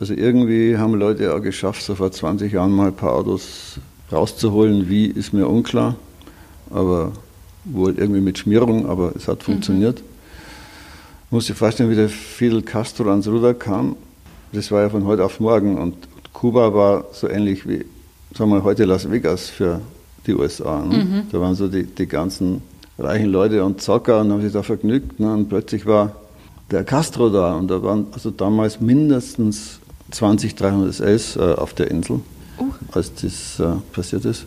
Also 0.00 0.14
irgendwie 0.14 0.78
haben 0.78 0.94
Leute 0.94 1.34
auch 1.34 1.42
geschafft, 1.42 1.82
so 1.82 1.94
vor 1.94 2.10
20 2.10 2.50
Jahren 2.50 2.72
mal 2.72 2.88
ein 2.88 2.96
paar 2.96 3.12
Autos 3.12 3.78
rauszuholen. 4.10 4.88
Wie, 4.88 5.06
ist 5.06 5.34
mir 5.34 5.46
unklar. 5.46 5.96
Aber 6.70 7.12
wohl 7.64 7.98
irgendwie 7.98 8.22
mit 8.22 8.38
Schmierung, 8.38 8.88
aber 8.88 9.12
es 9.14 9.28
hat 9.28 9.40
mhm. 9.40 9.52
funktioniert. 9.52 10.00
Mhm. 10.00 10.06
Muss 11.32 11.46
sich 11.46 11.56
vorstellen, 11.56 11.90
wie 11.90 11.94
der 11.94 12.08
Fidel 12.08 12.62
Castro 12.62 13.10
ans 13.10 13.28
Ruder 13.28 13.52
kam. 13.52 13.96
Das 14.52 14.70
war 14.70 14.80
ja 14.80 14.88
von 14.88 15.04
heute 15.04 15.24
auf 15.24 15.38
morgen 15.40 15.76
und 15.76 15.94
Kuba 16.32 16.72
war 16.74 17.04
so 17.12 17.28
ähnlich 17.28 17.68
wie, 17.68 17.84
sagen 18.36 18.50
wir 18.50 18.62
heute 18.62 18.84
Las 18.84 19.10
Vegas 19.10 19.48
für 19.48 19.80
die 20.26 20.34
USA. 20.34 20.84
Ne? 20.84 21.04
Mhm. 21.04 21.22
Da 21.30 21.40
waren 21.40 21.54
so 21.54 21.68
die, 21.68 21.84
die 21.84 22.06
ganzen 22.06 22.62
reichen 22.98 23.30
Leute 23.30 23.64
und 23.64 23.80
Zocker 23.80 24.20
und 24.20 24.32
haben 24.32 24.42
sich 24.42 24.52
da 24.52 24.62
vergnügt. 24.62 25.18
Ne? 25.18 25.32
Und 25.32 25.48
plötzlich 25.48 25.86
war 25.86 26.12
der 26.70 26.84
Castro 26.84 27.30
da 27.30 27.54
und 27.54 27.68
da 27.68 27.82
waren 27.82 28.06
also 28.12 28.30
damals 28.30 28.80
mindestens 28.80 29.80
20, 30.12 30.54
300 30.54 30.94
SLs 30.94 31.36
äh, 31.36 31.40
auf 31.40 31.74
der 31.74 31.90
Insel, 31.90 32.20
uh. 32.58 32.64
als 32.92 33.14
das 33.14 33.60
äh, 33.60 33.76
passiert 33.92 34.24
ist. 34.24 34.44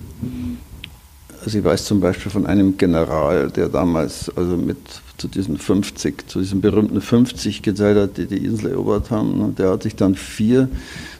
Also 1.45 1.57
ich 1.57 1.63
weiß 1.65 1.83
zum 1.83 1.99
Beispiel 1.99 2.31
von 2.31 2.45
einem 2.45 2.77
General, 2.77 3.49
der 3.49 3.67
damals 3.67 4.31
also 4.37 4.55
mit 4.55 4.77
zu 5.17 5.27
diesen 5.27 5.57
50, 5.57 6.29
zu 6.29 6.39
diesen 6.39 6.61
berühmten 6.61 7.01
50 7.01 7.61
gezählt 7.61 7.97
hat, 7.97 8.17
die 8.17 8.27
die 8.27 8.45
Insel 8.45 8.71
erobert 8.71 9.11
haben. 9.11 9.37
Ne? 9.37 9.53
Der 9.57 9.71
hat 9.71 9.83
sich 9.83 9.97
dann 9.97 10.15
vier 10.15 10.69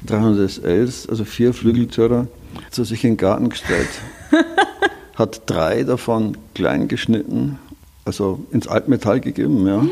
300 0.05 0.49
SLs, 0.49 1.09
also 1.09 1.25
vier 1.25 1.53
Flügeltürer, 1.53 2.27
zu 2.71 2.85
sich 2.85 3.03
in 3.03 3.11
den 3.11 3.17
Garten 3.17 3.49
gestellt. 3.49 3.89
hat 5.15 5.41
drei 5.45 5.83
davon 5.83 6.37
klein 6.55 6.87
geschnitten, 6.87 7.59
also 8.05 8.45
ins 8.51 8.67
Altmetall 8.67 9.19
gegeben, 9.19 9.67
ja. 9.67 9.85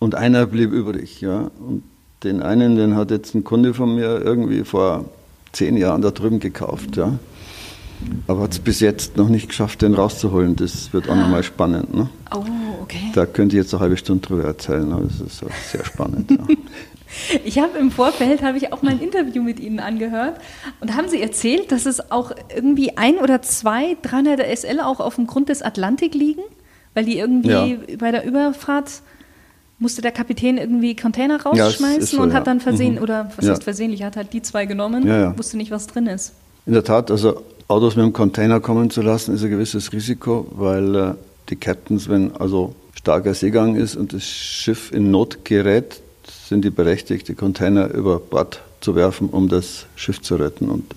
Und 0.00 0.16
einer 0.16 0.46
blieb 0.46 0.72
übrig, 0.72 1.20
ja. 1.20 1.50
Und 1.60 1.84
den 2.24 2.42
einen, 2.42 2.74
den 2.76 2.96
hat 2.96 3.12
jetzt 3.12 3.34
ein 3.34 3.44
Kunde 3.44 3.72
von 3.72 3.94
mir 3.94 4.20
irgendwie 4.20 4.64
vor 4.64 5.04
zehn 5.52 5.76
Jahren 5.76 6.02
da 6.02 6.10
drüben 6.10 6.40
gekauft, 6.40 6.96
ja. 6.96 7.18
Aber 8.26 8.42
hat 8.42 8.52
es 8.52 8.58
bis 8.58 8.80
jetzt 8.80 9.16
noch 9.16 9.28
nicht 9.28 9.48
geschafft, 9.48 9.82
den 9.82 9.94
rauszuholen. 9.94 10.56
Das 10.56 10.92
wird 10.92 11.08
auch 11.08 11.16
nochmal 11.16 11.42
spannend. 11.42 11.94
Ne? 11.94 12.08
Oh, 12.34 12.44
okay. 12.82 13.10
Da 13.14 13.26
könnte 13.26 13.56
ich 13.56 13.62
jetzt 13.62 13.72
eine 13.74 13.80
halbe 13.80 13.96
Stunde 13.96 14.26
drüber 14.26 14.44
erzählen, 14.44 14.92
aber 14.92 15.04
das 15.04 15.20
ist 15.20 15.44
sehr 15.70 15.84
spannend. 15.84 16.30
Ja. 16.30 16.38
Ich 17.44 17.58
habe 17.58 17.78
im 17.78 17.90
Vorfeld 17.90 18.42
habe 18.42 18.58
ich 18.58 18.72
auch 18.72 18.82
mal 18.82 18.90
ein 18.90 19.00
Interview 19.00 19.42
mit 19.42 19.60
Ihnen 19.60 19.78
angehört 19.78 20.40
und 20.80 20.96
haben 20.96 21.08
Sie 21.08 21.22
erzählt, 21.22 21.70
dass 21.72 21.86
es 21.86 22.10
auch 22.10 22.32
irgendwie 22.54 22.96
ein 22.96 23.18
oder 23.18 23.42
zwei 23.42 23.96
300er 24.02 24.44
SL 24.54 24.80
auch 24.80 25.00
auf 25.00 25.14
dem 25.14 25.26
Grund 25.26 25.48
des 25.48 25.62
Atlantik 25.62 26.14
liegen, 26.14 26.42
weil 26.94 27.04
die 27.04 27.18
irgendwie 27.18 27.78
ja. 27.88 27.96
bei 27.98 28.10
der 28.10 28.24
Überfahrt 28.24 29.02
musste 29.78 30.02
der 30.02 30.12
Kapitän 30.12 30.56
irgendwie 30.56 30.96
Container 30.96 31.42
rausschmeißen 31.42 32.00
ja, 32.00 32.06
so, 32.06 32.20
und 32.22 32.32
hat 32.32 32.46
dann 32.46 32.60
versehen, 32.60 32.96
mhm. 32.96 33.02
oder 33.02 33.30
was 33.36 33.44
ja. 33.44 33.52
heißt 33.52 33.64
versehentlich, 33.64 34.02
hat 34.02 34.16
halt 34.16 34.32
die 34.32 34.42
zwei 34.42 34.66
genommen, 34.66 35.06
wusste 35.36 35.56
nicht, 35.56 35.70
was 35.70 35.86
drin 35.86 36.06
ist. 36.06 36.32
In 36.66 36.72
der 36.72 36.84
Tat, 36.84 37.10
also 37.10 37.42
Autos 37.66 37.96
mit 37.96 38.04
dem 38.04 38.12
Container 38.12 38.60
kommen 38.60 38.90
zu 38.90 39.00
lassen, 39.00 39.34
ist 39.34 39.42
ein 39.42 39.50
gewisses 39.50 39.92
Risiko, 39.92 40.46
weil 40.50 40.94
äh, 40.94 41.14
die 41.48 41.56
Captains, 41.56 42.08
wenn 42.08 42.36
also 42.36 42.74
starker 42.94 43.32
Seegang 43.32 43.76
ist 43.76 43.96
und 43.96 44.12
das 44.12 44.24
Schiff 44.24 44.92
in 44.92 45.10
Not 45.10 45.44
gerät, 45.44 46.02
sind 46.48 46.64
die 46.64 46.70
berechtigt, 46.70 47.28
die 47.28 47.34
Container 47.34 47.88
über 47.92 48.18
Bord 48.20 48.62
zu 48.80 48.94
werfen, 48.94 49.30
um 49.30 49.48
das 49.48 49.86
Schiff 49.96 50.20
zu 50.20 50.36
retten. 50.36 50.68
Und 50.68 50.94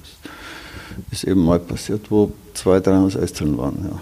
das 1.09 1.19
ist 1.19 1.23
eben 1.23 1.43
mal 1.45 1.59
passiert, 1.59 2.11
wo 2.11 2.33
zwei, 2.53 2.81
drei 2.81 2.97
aus 2.97 3.15
Eis 3.15 3.31
drin 3.31 3.57
waren. 3.57 3.77
Ja. 3.89 3.99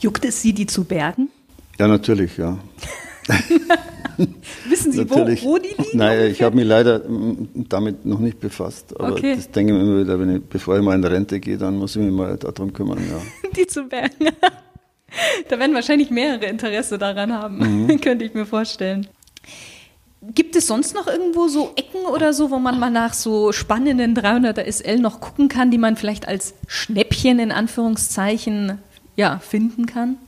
Juckt 0.00 0.24
es 0.24 0.42
Sie, 0.42 0.52
die 0.52 0.66
zu 0.66 0.84
bergen? 0.84 1.28
Ja, 1.78 1.86
natürlich, 1.86 2.36
ja. 2.36 2.58
Wissen 4.68 4.92
Sie, 4.92 5.08
wo, 5.10 5.16
wo, 5.16 5.58
die 5.58 5.68
liegen? 5.68 5.84
Nein, 5.92 6.30
ich 6.30 6.42
habe 6.42 6.56
mich 6.56 6.66
leider 6.66 7.02
damit 7.54 8.04
noch 8.04 8.18
nicht 8.18 8.40
befasst. 8.40 8.98
Aber 8.98 9.12
okay. 9.12 9.36
das 9.36 9.50
denke 9.50 9.72
ich 9.72 9.78
mir 9.78 9.84
immer 9.84 10.00
wieder, 10.00 10.18
wenn 10.18 10.36
ich, 10.36 10.42
bevor 10.42 10.76
ich 10.76 10.82
mal 10.82 10.94
in 10.94 11.04
Rente 11.04 11.40
gehe, 11.40 11.58
dann 11.58 11.76
muss 11.76 11.96
ich 11.96 12.02
mich 12.02 12.12
mal 12.12 12.36
darum 12.36 12.72
kümmern. 12.72 12.98
Ja. 12.98 13.50
Die 13.56 13.66
zu 13.66 13.84
bergen. 13.84 14.28
da 15.48 15.58
werden 15.58 15.74
wahrscheinlich 15.74 16.10
mehrere 16.10 16.46
Interesse 16.46 16.98
daran 16.98 17.32
haben, 17.32 17.86
mhm. 17.86 18.00
könnte 18.00 18.24
ich 18.24 18.34
mir 18.34 18.46
vorstellen. 18.46 19.06
Gibt 20.34 20.54
es 20.54 20.68
sonst 20.68 20.94
noch 20.94 21.08
irgendwo 21.08 21.48
so 21.48 21.72
Ecken 21.74 22.06
oder 22.06 22.32
so, 22.32 22.52
wo 22.52 22.60
man 22.60 22.78
mal 22.78 22.90
nach 22.90 23.12
so 23.12 23.50
spannenden 23.50 24.16
300er 24.16 24.70
SL 24.70 25.00
noch 25.00 25.20
gucken 25.20 25.48
kann, 25.48 25.72
die 25.72 25.78
man 25.78 25.96
vielleicht 25.96 26.28
als 26.28 26.54
Schnäppchen 26.68 27.40
in 27.40 27.50
Anführungszeichen 27.50 28.78
ja, 29.16 29.40
finden 29.40 29.86
kann? 29.86 30.18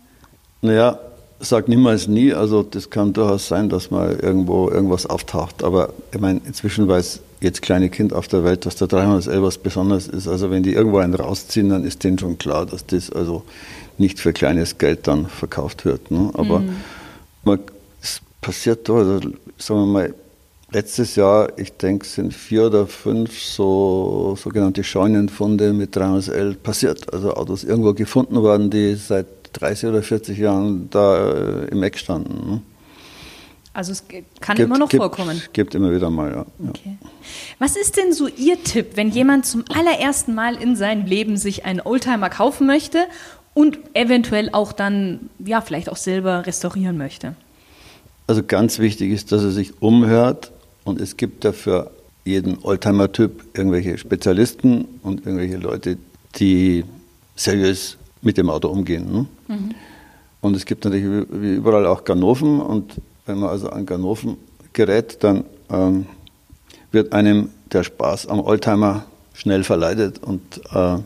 Naja, 0.63 0.99
sag 1.45 1.69
niemals 1.69 2.09
nie. 2.09 2.33
Also 2.33 2.63
das 2.63 2.91
kann 2.91 3.13
durchaus 3.13 3.49
sein, 3.49 3.69
dass 3.69 3.91
mal 3.91 4.19
irgendwo 4.21 4.69
irgendwas 4.71 5.07
auftaucht. 5.07 5.63
Aber 5.63 5.93
ich 6.13 6.21
meine, 6.21 6.41
inzwischen 6.47 6.89
weiß 6.89 7.21
jetzt 7.41 7.63
kleine 7.63 7.91
Kind 7.91 8.13
auf 8.13 8.29
der 8.29 8.45
Welt, 8.45 8.67
dass 8.67 8.77
der 8.77 8.89
300 8.89 9.25
SL 9.25 9.43
was 9.43 9.59
Besonderes 9.59 10.09
ist. 10.09 10.27
Also 10.27 10.51
wenn 10.51 10.63
die 10.63 10.73
irgendwo 10.73 10.99
einen 10.99 11.15
rausziehen, 11.15 11.69
dann 11.69 11.85
ist 11.85 12.03
denen 12.05 12.19
schon 12.19 12.39
klar, 12.39 12.67
dass 12.67 12.87
das 12.87 13.11
also 13.11 13.43
nicht 13.99 14.19
für 14.19 14.33
kleines 14.33 14.79
Geld 14.79 15.07
dann 15.07 15.27
verkauft 15.27 15.85
wird. 15.85 16.11
Ne? 16.11 16.31
Aber 16.35 16.61
mhm. 16.61 16.77
man, 17.45 17.61
es 18.03 18.21
passiert 18.41 18.89
doch, 18.89 18.97
also 18.97 19.21
sagen 19.59 19.81
wir 19.81 19.87
mal, 19.87 20.15
letztes 20.73 21.15
Jahr, 21.15 21.53
ich 21.57 21.73
denke, 21.77 22.07
sind 22.07 22.35
vier 22.35 22.67
oder 22.67 22.87
fünf 22.87 23.41
so 23.41 24.37
sogenannte 24.41 24.83
Scheunenfunde 24.83 25.73
mit 25.73 25.97
300L 25.97 26.57
passiert. 26.57 27.13
Also 27.13 27.35
Autos 27.35 27.65
irgendwo 27.65 27.95
gefunden 27.95 28.43
worden, 28.43 28.71
die 28.71 28.95
seit 28.97 29.27
30 29.55 29.89
oder 29.89 30.03
40 30.03 30.39
Jahren 30.39 30.89
da 30.91 31.33
äh, 31.33 31.69
im 31.69 31.83
Eck 31.83 31.99
standen. 31.99 32.51
Ne? 32.51 32.63
Also 33.75 33.91
es 33.91 34.05
kann 34.41 34.57
gibt, 34.57 34.69
immer 34.69 34.79
noch 34.79 34.89
gibt, 34.89 35.03
vorkommen. 35.03 35.43
Gibt 35.53 35.75
immer 35.75 35.93
wieder 35.93 36.09
mal, 36.09 36.31
ja. 36.31 36.47
Okay. 36.69 36.97
Was 37.59 37.77
ist 37.77 37.97
denn 37.97 38.13
so 38.13 38.29
Ihr 38.29 38.63
Tipp, 38.63 38.93
wenn 38.95 39.11
jemand 39.11 39.47
zum 39.47 39.65
allerersten 39.69 40.35
Mal 40.35 40.55
in 40.55 40.77
seinem 40.77 41.07
Leben 41.07 41.37
sich 41.37 41.65
einen 41.65 41.81
Oldtimer 41.81 42.31
kaufen 42.31 42.69
möchte 42.69 43.07
und 43.53 43.79
eventuell 43.95 44.51
auch 44.53 44.73
dann, 44.73 45.29
ja, 45.45 45.61
vielleicht 45.61 45.89
auch 45.89 45.97
selber 45.97 46.47
restaurieren 46.47 46.97
möchte? 46.97 47.35
Also 48.29 48.45
ganz 48.45 48.79
wichtig 48.79 49.11
ist, 49.11 49.33
dass 49.33 49.43
er 49.43 49.51
sich 49.51 49.83
umhört 49.83 50.53
und 50.85 51.01
es 51.01 51.17
gibt 51.17 51.45
dafür 51.45 51.91
jeden 52.25 52.59
Oldtimer-Typ 52.63 53.45
irgendwelche 53.55 53.99
Spezialisten 53.99 54.85
und 55.03 55.27
irgendwelche 55.27 55.57
Leute, 55.57 55.99
die 56.37 56.85
seriös 57.35 57.97
mit 58.23 58.39
dem 58.39 58.51
Auto 58.51 58.69
umgehen. 58.69 59.13
Ne? 59.13 59.27
Und 60.41 60.57
es 60.57 60.67
gibt 60.67 60.85
natürlich 60.85 61.27
wie 61.31 61.55
überall 61.55 61.87
auch 61.87 62.05
Ganoven 62.05 62.61
und 62.61 63.01
wenn 63.27 63.39
man 63.39 63.51
also 63.51 63.71
an 63.71 63.87
Ganoven 63.87 64.37
gerät, 64.73 65.25
dann 65.25 65.45
ähm, 65.71 66.07
wird 66.93 67.13
einem 67.13 67.51
der 67.73 67.83
Spaß 67.83 68.27
am 68.29 68.41
Oldtimer 68.41 69.07
schnell 69.33 69.65
verleidet 69.65 70.23
und 70.23 70.61
äh, 70.73 70.99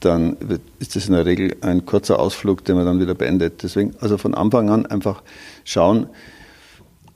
dann 0.00 0.36
wird, 0.40 0.60
ist 0.78 0.96
das 0.96 1.06
in 1.06 1.14
der 1.14 1.26
Regel 1.26 1.56
ein 1.60 1.86
kurzer 1.86 2.18
Ausflug, 2.18 2.64
den 2.64 2.76
man 2.76 2.84
dann 2.84 3.00
wieder 3.00 3.14
beendet. 3.14 3.62
Deswegen 3.62 3.94
also 4.00 4.18
von 4.18 4.34
Anfang 4.34 4.70
an 4.70 4.86
einfach 4.86 5.22
schauen, 5.64 6.08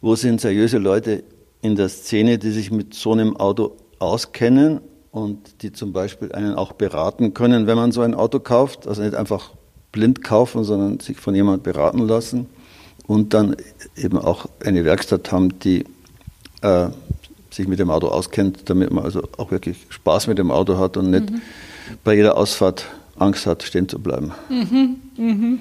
wo 0.01 0.15
sind 0.15 0.41
seriöse 0.41 0.79
Leute 0.79 1.25
in 1.61 1.77
der 1.77 1.89
Szene, 1.89 2.39
die 2.39 2.51
sich 2.51 2.71
mit 2.71 2.95
so 2.95 3.13
einem 3.13 3.37
Auto 3.37 3.77
auskennen 3.99 4.81
und 5.11 5.63
die 5.63 5.73
zum 5.73 5.93
Beispiel 5.93 6.33
einen 6.33 6.55
auch 6.55 6.73
beraten 6.73 7.35
können, 7.35 7.67
wenn 7.67 7.77
man 7.77 7.93
so 7.93 8.03
ein 8.03 8.15
Auto 8.15 8.39
kauft. 8.39 8.87
Also 8.87 9.03
nicht 9.03 9.15
einfach 9.15 9.51
blind 9.99 10.23
kaufen, 10.23 10.63
sondern 10.63 11.01
sich 11.01 11.17
von 11.17 11.35
jemandem 11.35 11.65
beraten 11.65 12.07
lassen 12.07 12.47
und 13.09 13.35
dann 13.35 13.57
eben 13.97 14.17
auch 14.17 14.47
eine 14.65 14.85
Werkstatt 14.85 15.33
haben, 15.33 15.59
die 15.59 15.85
äh, 16.63 16.89
sich 17.51 17.67
mit 17.67 17.81
dem 17.81 17.91
Auto 17.91 18.07
auskennt, 18.07 18.71
damit 18.71 18.93
man 18.93 19.03
also 19.03 19.23
auch 19.39 19.51
wirklich 19.51 19.87
Spaß 19.89 20.29
mit 20.29 20.39
dem 20.39 20.53
Auto 20.53 20.79
hat 20.79 20.97
und 20.97 21.11
nicht 21.11 21.31
mhm. 21.31 21.43
bei 22.05 22.15
jeder 22.15 22.37
Ausfahrt 22.37 22.87
Angst 23.19 23.47
hat, 23.47 23.65
stehen 23.65 23.89
zu 23.89 23.99
bleiben. 23.99 24.31
Mhm. 24.49 25.01
Mhm. 25.17 25.59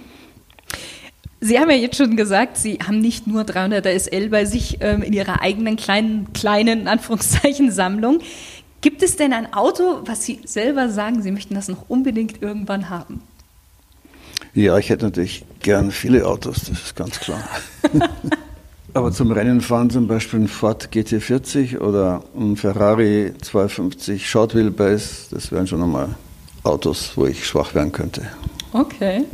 Sie 1.40 1.58
haben 1.58 1.72
ja 1.72 1.76
jetzt 1.76 1.98
schon 1.98 2.16
gesagt, 2.16 2.58
Sie 2.58 2.78
haben 2.86 3.00
nicht 3.00 3.26
nur 3.26 3.42
300er 3.42 3.90
SL 3.98 4.30
bei 4.30 4.46
sich 4.46 4.78
ähm, 4.82 5.02
in 5.02 5.14
Ihrer 5.14 5.42
eigenen 5.42 5.78
kleinen, 5.78 6.32
kleinen 6.34 6.88
Anführungszeichen 6.88 7.72
Sammlung. 7.72 8.20
Gibt 8.82 9.02
es 9.02 9.16
denn 9.16 9.34
ein 9.34 9.52
Auto, 9.54 10.02
was 10.06 10.24
Sie 10.24 10.42
selber 10.46 10.90
sagen, 10.90 11.24
Sie 11.24 11.32
möchten 11.32 11.56
das 11.56 11.70
noch 11.70 11.90
unbedingt 11.90 12.44
irgendwann 12.44 12.92
haben? 12.92 13.22
Ja, 14.58 14.76
ich 14.80 14.90
hätte 14.90 15.06
natürlich 15.06 15.46
gern 15.62 15.92
viele 15.92 16.26
Autos, 16.26 16.62
das 16.68 16.82
ist 16.86 16.96
ganz 16.96 17.20
klar. 17.20 17.44
Aber 18.96 19.12
zum 19.12 19.32
Rennen 19.32 19.62
fahren 19.62 19.92
zum 19.92 20.08
Beispiel 20.08 20.40
ein 20.40 20.48
Ford 20.48 20.90
GT40 20.92 21.78
oder 21.78 22.24
ein 22.36 22.56
Ferrari 22.56 23.36
250 23.40 24.28
Short 24.28 24.56
Wheelbase, 24.56 25.28
das 25.30 25.52
wären 25.52 25.68
schon 25.68 25.84
einmal 25.84 26.16
Autos, 26.64 27.12
wo 27.14 27.28
ich 27.28 27.46
schwach 27.46 27.76
werden 27.76 27.92
könnte. 27.92 28.24
Okay. 28.74 29.26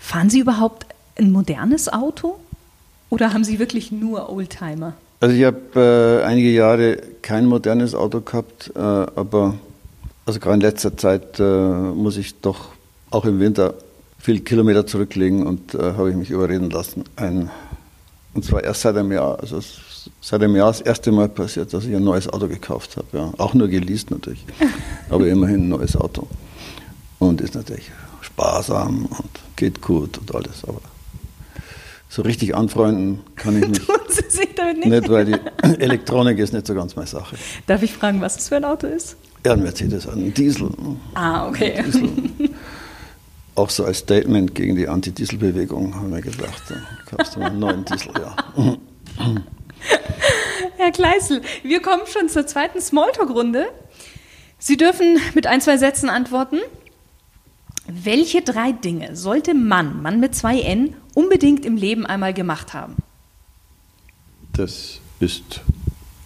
Fahren 0.00 0.30
Sie 0.30 0.40
überhaupt 0.40 0.86
ein 1.16 1.30
modernes 1.30 1.92
Auto 1.92 2.40
oder 3.10 3.32
haben 3.32 3.44
Sie 3.44 3.60
wirklich 3.60 3.92
nur 3.92 4.30
Oldtimer? 4.30 4.94
Also 5.20 5.36
ich 5.36 5.44
habe 5.44 6.20
äh, 6.24 6.26
einige 6.26 6.50
Jahre 6.50 6.96
kein 7.22 7.46
modernes 7.46 7.94
Auto 7.94 8.20
gehabt, 8.20 8.72
äh, 8.74 8.80
aber 8.80 9.54
also 10.26 10.40
gerade 10.40 10.56
in 10.56 10.60
letzter 10.60 10.96
Zeit 10.96 11.38
äh, 11.38 11.44
muss 11.44 12.16
ich 12.16 12.40
doch 12.40 12.70
auch 13.12 13.26
im 13.26 13.38
Winter 13.38 13.74
viel 14.24 14.40
Kilometer 14.40 14.86
zurücklegen 14.86 15.46
und 15.46 15.74
äh, 15.74 15.78
habe 15.82 16.08
ich 16.08 16.16
mich 16.16 16.30
überreden 16.30 16.70
lassen. 16.70 17.04
Ein, 17.14 17.50
und 18.32 18.42
zwar 18.42 18.64
erst 18.64 18.80
seit 18.80 18.96
einem 18.96 19.12
Jahr, 19.12 19.38
also 19.38 19.60
seit 20.22 20.42
einem 20.42 20.56
Jahr 20.56 20.68
das 20.68 20.80
erste 20.80 21.12
Mal 21.12 21.28
passiert, 21.28 21.74
dass 21.74 21.84
ich 21.84 21.94
ein 21.94 22.02
neues 22.02 22.26
Auto 22.30 22.48
gekauft 22.48 22.96
habe. 22.96 23.06
Ja. 23.12 23.32
Auch 23.36 23.52
nur 23.52 23.68
geleast 23.68 24.10
natürlich, 24.10 24.42
aber 25.10 25.26
immerhin 25.26 25.64
ein 25.64 25.68
neues 25.68 25.94
Auto. 25.94 26.26
Und 27.18 27.42
ist 27.42 27.54
natürlich 27.54 27.90
sparsam 28.22 29.04
und 29.04 29.28
geht 29.56 29.82
gut 29.82 30.16
und 30.16 30.34
alles, 30.34 30.64
aber 30.66 30.80
so 32.08 32.22
richtig 32.22 32.56
anfreunden 32.56 33.20
kann 33.36 33.60
ich 33.62 33.68
mich 33.68 33.78
Tun 33.80 33.96
Sie 34.08 34.24
sich 34.26 34.54
damit 34.56 34.78
nicht. 34.78 34.88
nicht, 34.88 35.08
weil 35.10 35.26
die 35.26 35.34
Elektronik 35.80 36.38
ist 36.38 36.54
nicht 36.54 36.66
so 36.66 36.74
ganz 36.74 36.96
meine 36.96 37.08
Sache. 37.08 37.36
Darf 37.66 37.82
ich 37.82 37.92
fragen, 37.92 38.22
was 38.22 38.38
es 38.38 38.48
für 38.48 38.56
ein 38.56 38.64
Auto 38.64 38.86
ist? 38.86 39.16
Ja, 39.44 39.52
ein 39.52 39.62
Mercedes, 39.62 40.08
ein 40.08 40.32
Diesel. 40.32 40.70
Ah, 41.12 41.46
okay. 41.46 41.82
Diesel. 41.84 42.08
Auch 43.54 43.70
so 43.70 43.84
als 43.84 43.98
Statement 43.98 44.54
gegen 44.54 44.74
die 44.74 44.88
Anti-Diesel-Bewegung 44.88 45.94
haben 45.94 46.12
wir 46.12 46.20
gedacht, 46.20 46.62
da 46.68 46.74
kaufst 47.06 47.36
du 47.36 47.40
einen 47.40 47.60
neuen 47.60 47.84
Diesel, 47.84 48.12
ja. 48.18 48.36
Herr 50.76 50.90
Kleißel, 50.90 51.40
wir 51.62 51.80
kommen 51.80 52.02
schon 52.06 52.28
zur 52.28 52.46
zweiten 52.46 52.80
Smalltalk-Runde. 52.80 53.66
Sie 54.58 54.76
dürfen 54.76 55.20
mit 55.34 55.46
ein, 55.46 55.60
zwei 55.60 55.76
Sätzen 55.76 56.08
antworten. 56.08 56.58
Welche 57.86 58.42
drei 58.42 58.72
Dinge 58.72 59.14
sollte 59.14 59.54
Mann, 59.54 60.02
Mann 60.02 60.18
mit 60.18 60.34
zwei 60.34 60.60
N, 60.60 60.96
unbedingt 61.14 61.64
im 61.64 61.76
Leben 61.76 62.06
einmal 62.06 62.34
gemacht 62.34 62.74
haben? 62.74 62.96
Das 64.54 65.00
ist 65.20 65.60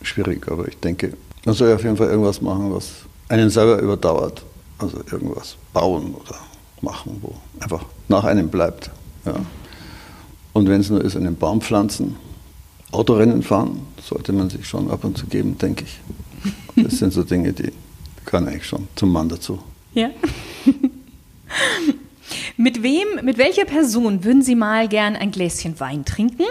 schwierig, 0.02 0.48
aber 0.50 0.68
ich 0.68 0.78
denke, 0.78 1.14
man 1.44 1.54
soll 1.54 1.72
auf 1.74 1.82
jeden 1.82 1.96
Fall 1.96 2.08
irgendwas 2.08 2.40
machen, 2.40 2.72
was 2.72 2.90
einen 3.28 3.50
selber 3.50 3.80
überdauert. 3.80 4.42
Also 4.78 4.98
irgendwas 5.10 5.56
bauen 5.72 6.14
oder 6.14 6.36
machen, 6.82 7.18
wo 7.20 7.34
einfach 7.60 7.84
nach 8.08 8.24
einem 8.24 8.48
bleibt. 8.48 8.90
Ja. 9.24 9.34
Und 10.52 10.68
wenn 10.68 10.80
es 10.80 10.90
nur 10.90 11.04
ist, 11.04 11.16
einen 11.16 11.36
Baum 11.36 11.60
pflanzen, 11.60 12.16
Autorennen 12.90 13.42
fahren, 13.42 13.80
sollte 14.02 14.32
man 14.32 14.50
sich 14.50 14.66
schon 14.66 14.90
ab 14.90 15.04
und 15.04 15.18
zu 15.18 15.26
geben, 15.26 15.58
denke 15.58 15.84
ich. 15.84 16.84
Das 16.84 16.98
sind 16.98 17.12
so 17.12 17.22
Dinge, 17.22 17.52
die 17.52 17.72
gehören 18.24 18.48
eigentlich 18.48 18.66
schon 18.66 18.88
zum 18.94 19.12
Mann 19.12 19.28
dazu. 19.28 19.58
Ja. 19.94 20.10
Mit 22.56 22.82
wem, 22.82 23.06
mit 23.24 23.38
welcher 23.38 23.64
Person 23.64 24.24
würden 24.24 24.42
Sie 24.42 24.54
mal 24.54 24.88
gern 24.88 25.16
ein 25.16 25.30
Gläschen 25.30 25.78
Wein 25.80 26.04
trinken? 26.04 26.44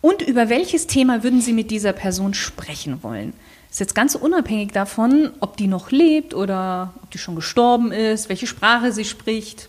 Und 0.00 0.22
über 0.22 0.48
welches 0.48 0.86
Thema 0.86 1.22
würden 1.24 1.40
Sie 1.40 1.52
mit 1.52 1.70
dieser 1.70 1.92
Person 1.92 2.34
sprechen 2.34 3.02
wollen? 3.02 3.32
Ist 3.78 3.80
jetzt 3.80 3.94
ganz 3.94 4.16
unabhängig 4.16 4.72
davon, 4.72 5.30
ob 5.38 5.56
die 5.56 5.68
noch 5.68 5.92
lebt 5.92 6.34
oder 6.34 6.92
ob 7.00 7.12
die 7.12 7.18
schon 7.18 7.36
gestorben 7.36 7.92
ist, 7.92 8.28
welche 8.28 8.48
Sprache 8.48 8.90
sie 8.90 9.04
spricht. 9.04 9.68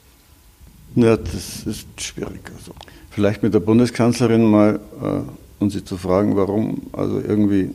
Ja, 0.96 1.16
das 1.16 1.62
ist 1.68 1.86
schwierig. 2.02 2.42
Also 2.58 2.72
vielleicht 3.12 3.44
mit 3.44 3.54
der 3.54 3.60
Bundeskanzlerin 3.60 4.44
mal 4.44 4.80
äh, 5.00 5.62
und 5.64 5.70
sie 5.70 5.86
zu 5.86 5.96
fragen, 5.96 6.36
warum 6.36 6.82
also 6.92 7.20
irgendwie 7.20 7.70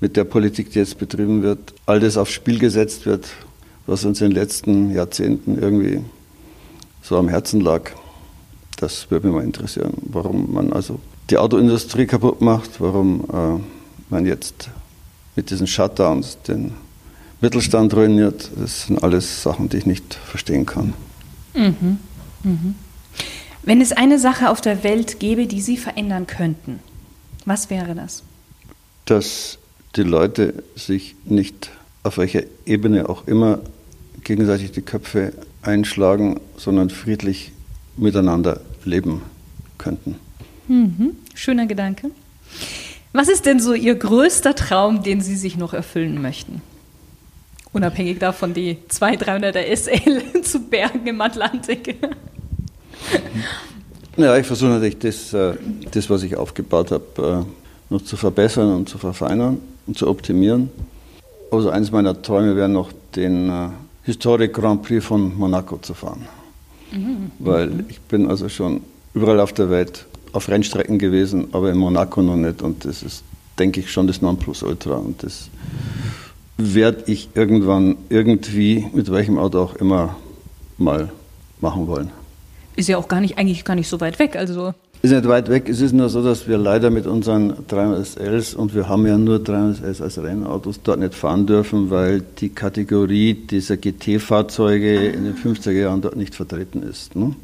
mit 0.00 0.16
der 0.16 0.24
Politik, 0.24 0.72
die 0.72 0.80
jetzt 0.80 0.98
betrieben 0.98 1.44
wird, 1.44 1.74
all 1.86 2.00
das 2.00 2.16
aufs 2.16 2.32
Spiel 2.32 2.58
gesetzt 2.58 3.06
wird, 3.06 3.28
was 3.86 4.04
uns 4.04 4.20
in 4.20 4.30
den 4.30 4.34
letzten 4.34 4.92
Jahrzehnten 4.92 5.62
irgendwie 5.62 6.00
so 7.02 7.16
am 7.18 7.28
Herzen 7.28 7.60
lag. 7.60 7.92
Das 8.78 9.12
würde 9.12 9.28
mich 9.28 9.36
mal 9.36 9.44
interessieren, 9.44 9.94
warum 10.06 10.52
man 10.52 10.72
also 10.72 10.98
die 11.30 11.38
Autoindustrie 11.38 12.06
kaputt 12.06 12.40
macht, 12.40 12.80
warum 12.80 13.20
äh, 13.32 13.60
man 14.10 14.26
jetzt 14.26 14.70
mit 15.36 15.50
diesen 15.50 15.66
Shutdowns 15.66 16.38
den 16.48 16.72
Mittelstand 17.40 17.94
ruiniert. 17.94 18.50
Das 18.56 18.86
sind 18.86 19.02
alles 19.02 19.42
Sachen, 19.42 19.68
die 19.68 19.76
ich 19.76 19.86
nicht 19.86 20.14
verstehen 20.14 20.66
kann. 20.66 20.94
Mhm. 21.54 21.98
Mhm. 22.42 22.74
Wenn 23.62 23.80
es 23.80 23.92
eine 23.92 24.18
Sache 24.18 24.50
auf 24.50 24.60
der 24.60 24.82
Welt 24.84 25.20
gäbe, 25.20 25.46
die 25.46 25.60
Sie 25.60 25.76
verändern 25.76 26.26
könnten, 26.26 26.80
was 27.44 27.70
wäre 27.70 27.94
das? 27.94 28.22
Dass 29.04 29.58
die 29.96 30.02
Leute 30.02 30.62
sich 30.74 31.14
nicht 31.24 31.70
auf 32.02 32.18
welcher 32.18 32.42
Ebene 32.64 33.08
auch 33.08 33.26
immer 33.26 33.60
gegenseitig 34.22 34.72
die 34.72 34.82
Köpfe 34.82 35.32
einschlagen, 35.62 36.40
sondern 36.56 36.90
friedlich 36.90 37.52
miteinander 37.96 38.60
leben 38.84 39.22
könnten. 39.78 40.16
Mhm. 40.68 41.16
Schöner 41.34 41.66
Gedanke. 41.66 42.10
Was 43.16 43.28
ist 43.28 43.46
denn 43.46 43.60
so 43.60 43.72
Ihr 43.72 43.94
größter 43.94 44.54
Traum, 44.54 45.02
den 45.02 45.22
Sie 45.22 45.36
sich 45.36 45.56
noch 45.56 45.72
erfüllen 45.72 46.20
möchten? 46.20 46.60
Unabhängig 47.72 48.18
davon, 48.18 48.52
die 48.52 48.76
200, 48.88 49.56
300er 49.56 49.74
SL 49.74 50.42
zu 50.42 50.60
bergen 50.60 51.06
im 51.06 51.20
Atlantik. 51.20 51.96
Ja, 54.18 54.34
ich 54.38 54.46
versuche 54.46 54.70
natürlich 54.70 54.98
das, 54.98 55.34
äh, 55.34 55.56
das, 55.90 56.08
was 56.08 56.22
ich 56.22 56.36
aufgebaut 56.36 56.90
habe, 56.90 57.44
äh, 57.46 57.92
noch 57.92 58.02
zu 58.02 58.16
verbessern 58.16 58.74
und 58.74 58.88
zu 58.88 58.96
verfeinern 58.96 59.58
und 59.86 59.98
zu 59.98 60.08
optimieren. 60.08 60.70
Also 61.50 61.68
eines 61.68 61.90
meiner 61.90 62.22
Träume 62.22 62.56
wäre 62.56 62.70
noch, 62.70 62.92
den 63.14 63.50
äh, 63.50 63.68
Historic 64.04 64.54
Grand 64.54 64.82
Prix 64.82 65.04
von 65.04 65.36
Monaco 65.36 65.76
zu 65.76 65.92
fahren. 65.92 66.26
Mhm. 66.92 67.30
Weil 67.38 67.84
ich 67.90 68.00
bin 68.00 68.30
also 68.30 68.48
schon 68.48 68.80
überall 69.12 69.38
auf 69.38 69.52
der 69.52 69.68
Welt 69.68 70.06
auf 70.36 70.48
Rennstrecken 70.48 70.98
gewesen, 70.98 71.48
aber 71.52 71.70
in 71.70 71.78
Monaco 71.78 72.22
noch 72.22 72.36
nicht. 72.36 72.62
Und 72.62 72.84
das 72.84 73.02
ist, 73.02 73.24
denke 73.58 73.80
ich, 73.80 73.90
schon 73.90 74.06
das 74.06 74.22
Nonplusultra. 74.22 74.94
Und 74.94 75.22
das 75.22 75.48
werde 76.56 77.04
ich 77.06 77.30
irgendwann 77.34 77.96
irgendwie, 78.08 78.86
mit 78.92 79.10
welchem 79.10 79.38
Auto 79.38 79.60
auch 79.60 79.74
immer, 79.76 80.16
mal 80.78 81.10
machen 81.60 81.86
wollen. 81.86 82.10
Ist 82.76 82.88
ja 82.88 82.98
auch 82.98 83.08
gar 83.08 83.20
nicht, 83.20 83.38
eigentlich 83.38 83.64
gar 83.64 83.74
nicht 83.74 83.88
so 83.88 84.00
weit 84.00 84.18
weg. 84.18 84.36
Also 84.36 84.74
ist 85.02 85.12
nicht 85.12 85.28
weit 85.28 85.48
weg. 85.48 85.68
Es 85.68 85.80
ist 85.80 85.92
nur 85.92 86.08
so, 86.08 86.22
dass 86.22 86.48
wir 86.48 86.58
leider 86.58 86.90
mit 86.90 87.06
unseren 87.06 87.52
300SLs 87.52 88.56
und 88.56 88.74
wir 88.74 88.88
haben 88.88 89.06
ja 89.06 89.16
nur 89.16 89.36
300S 89.36 90.02
als 90.02 90.18
Rennautos 90.18 90.80
dort 90.82 90.98
nicht 91.00 91.14
fahren 91.14 91.46
dürfen, 91.46 91.90
weil 91.90 92.22
die 92.38 92.48
Kategorie 92.48 93.34
dieser 93.34 93.76
GT-Fahrzeuge 93.76 95.06
in 95.06 95.24
den 95.24 95.34
50er 95.34 95.70
Jahren 95.70 96.00
dort 96.00 96.16
nicht 96.16 96.34
vertreten 96.34 96.82
ist. 96.82 97.14
Ne? 97.14 97.36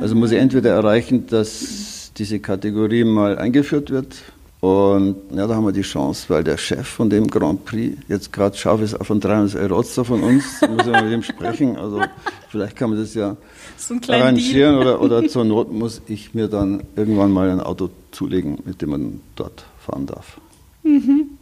Also 0.00 0.14
muss 0.14 0.30
ich 0.32 0.38
entweder 0.38 0.70
erreichen, 0.70 1.26
dass 1.26 2.12
diese 2.16 2.38
Kategorie 2.40 3.04
mal 3.04 3.38
eingeführt 3.38 3.90
wird 3.90 4.16
und 4.60 5.16
ja, 5.34 5.46
da 5.46 5.54
haben 5.54 5.64
wir 5.64 5.72
die 5.72 5.82
Chance, 5.82 6.24
weil 6.28 6.42
der 6.42 6.56
Chef 6.56 6.86
von 6.86 7.08
dem 7.08 7.28
Grand 7.28 7.64
Prix 7.64 7.96
jetzt 8.08 8.32
gerade 8.32 8.56
scharf 8.56 8.80
ist 8.80 8.94
einen 8.94 9.20
300 9.20 9.70
Roadster 9.70 10.04
von 10.04 10.22
uns. 10.22 10.44
Da 10.60 10.66
muss 10.66 10.86
ich 10.86 10.92
mit 10.92 11.12
ihm 11.12 11.22
sprechen. 11.22 11.76
Also 11.76 12.00
vielleicht 12.48 12.74
kann 12.74 12.90
man 12.90 12.98
das 12.98 13.14
ja 13.14 13.36
so 13.76 13.94
arrangieren 14.08 14.76
oder, 14.76 15.00
oder 15.00 15.28
zur 15.28 15.44
Not 15.44 15.72
muss 15.72 16.02
ich 16.08 16.34
mir 16.34 16.48
dann 16.48 16.82
irgendwann 16.96 17.30
mal 17.30 17.50
ein 17.50 17.60
Auto 17.60 17.90
zulegen, 18.10 18.58
mit 18.64 18.82
dem 18.82 18.90
man 18.90 19.20
dort 19.36 19.64
fahren 19.86 20.06
darf. 20.06 20.40
Mhm. 20.82 21.38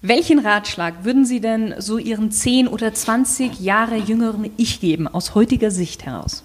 Welchen 0.00 0.38
Ratschlag 0.38 1.04
würden 1.04 1.26
Sie 1.26 1.40
denn 1.40 1.74
so 1.78 1.98
Ihren 1.98 2.30
10 2.30 2.66
oder 2.66 2.94
20 2.94 3.60
Jahre 3.60 3.96
jüngeren 3.96 4.50
Ich 4.56 4.80
geben, 4.80 5.06
aus 5.06 5.34
heutiger 5.34 5.70
Sicht 5.70 6.06
heraus? 6.06 6.44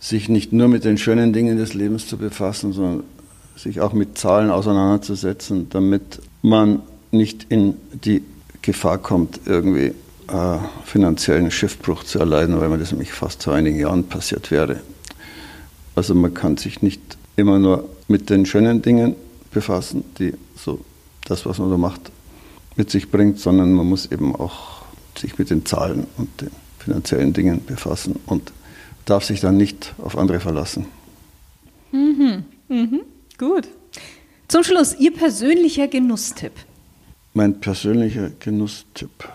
Sich 0.00 0.28
nicht 0.28 0.52
nur 0.52 0.68
mit 0.68 0.84
den 0.84 0.98
schönen 0.98 1.32
Dingen 1.32 1.58
des 1.58 1.74
Lebens 1.74 2.06
zu 2.06 2.16
befassen, 2.16 2.72
sondern 2.72 3.04
sich 3.56 3.80
auch 3.80 3.92
mit 3.92 4.16
Zahlen 4.16 4.50
auseinanderzusetzen, 4.50 5.68
damit 5.70 6.20
man 6.42 6.82
nicht 7.10 7.46
in 7.48 7.74
die 8.04 8.22
Gefahr 8.62 8.98
kommt, 8.98 9.40
irgendwie 9.46 9.92
äh, 10.28 10.58
finanziellen 10.84 11.50
Schiffbruch 11.50 12.04
zu 12.04 12.18
erleiden, 12.18 12.60
weil 12.60 12.68
mir 12.68 12.78
das 12.78 12.92
nämlich 12.92 13.12
fast 13.12 13.42
vor 13.44 13.54
einigen 13.54 13.78
Jahren 13.78 14.04
passiert 14.04 14.50
wäre. 14.50 14.80
Also 15.94 16.14
man 16.14 16.34
kann 16.34 16.56
sich 16.56 16.82
nicht 16.82 17.00
immer 17.36 17.58
nur 17.58 17.88
mit 18.08 18.30
den 18.30 18.46
schönen 18.46 18.82
Dingen 18.82 19.16
befassen, 19.50 20.04
die 20.18 20.34
so 20.56 20.80
das, 21.24 21.46
was 21.46 21.58
man 21.58 21.70
da 21.70 21.76
macht, 21.76 22.10
mit 22.76 22.90
sich 22.90 23.10
bringt, 23.10 23.40
sondern 23.40 23.72
man 23.72 23.86
muss 23.86 24.06
eben 24.06 24.36
auch 24.36 24.82
sich 25.16 25.38
mit 25.38 25.50
den 25.50 25.66
Zahlen 25.66 26.06
und 26.16 26.28
den 26.40 26.50
finanziellen 26.78 27.32
Dingen 27.32 27.64
befassen 27.64 28.16
und 28.26 28.52
darf 29.08 29.24
sich 29.24 29.40
dann 29.40 29.56
nicht 29.56 29.94
auf 29.98 30.16
andere 30.16 30.40
verlassen. 30.40 30.86
Mhm. 31.92 32.44
Mhm. 32.68 33.00
Gut. 33.38 33.68
Zum 34.48 34.62
Schluss, 34.64 34.94
Ihr 34.98 35.12
persönlicher 35.12 35.88
Genusstipp. 35.88 36.52
Mein 37.34 37.60
persönlicher 37.60 38.30
Genusstipp. 38.40 39.28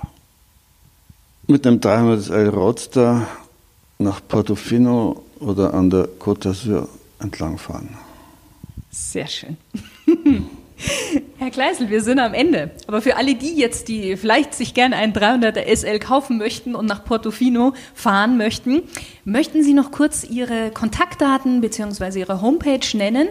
Mit 1.47 1.65
einem 1.65 1.79
300L 1.79 2.49
Roadster 2.49 3.27
nach 3.99 4.21
Portofino 4.27 5.23
oder 5.39 5.73
an 5.73 5.89
der 5.89 6.07
Côte 6.19 6.49
d'Azur 6.49 6.88
entlangfahren. 7.19 7.89
Sehr 8.91 9.27
schön. 9.27 9.57
Herr 11.43 11.51
Kleisel, 11.51 11.89
wir 11.89 12.01
sind 12.01 12.19
am 12.19 12.34
Ende. 12.34 12.71
Aber 12.88 13.01
für 13.01 13.17
alle 13.17 13.36
die 13.36 13.53
jetzt, 13.53 13.89
die 13.89 14.15
vielleicht 14.15 14.53
sich 14.53 14.73
gerne 14.73 14.95
einen 14.95 15.12
300er 15.12 15.75
SL 15.75 15.99
kaufen 15.99 16.38
möchten 16.38 16.73
und 16.73 16.86
nach 16.86 17.03
Portofino 17.03 17.73
fahren 17.93 18.38
möchten, 18.38 18.84
möchten 19.25 19.62
Sie 19.62 19.73
noch 19.73 19.91
kurz 19.91 20.23
Ihre 20.23 20.71
Kontaktdaten 20.71 21.60
bzw. 21.60 22.21
Ihre 22.21 22.41
Homepage 22.41 22.79
nennen, 22.93 23.27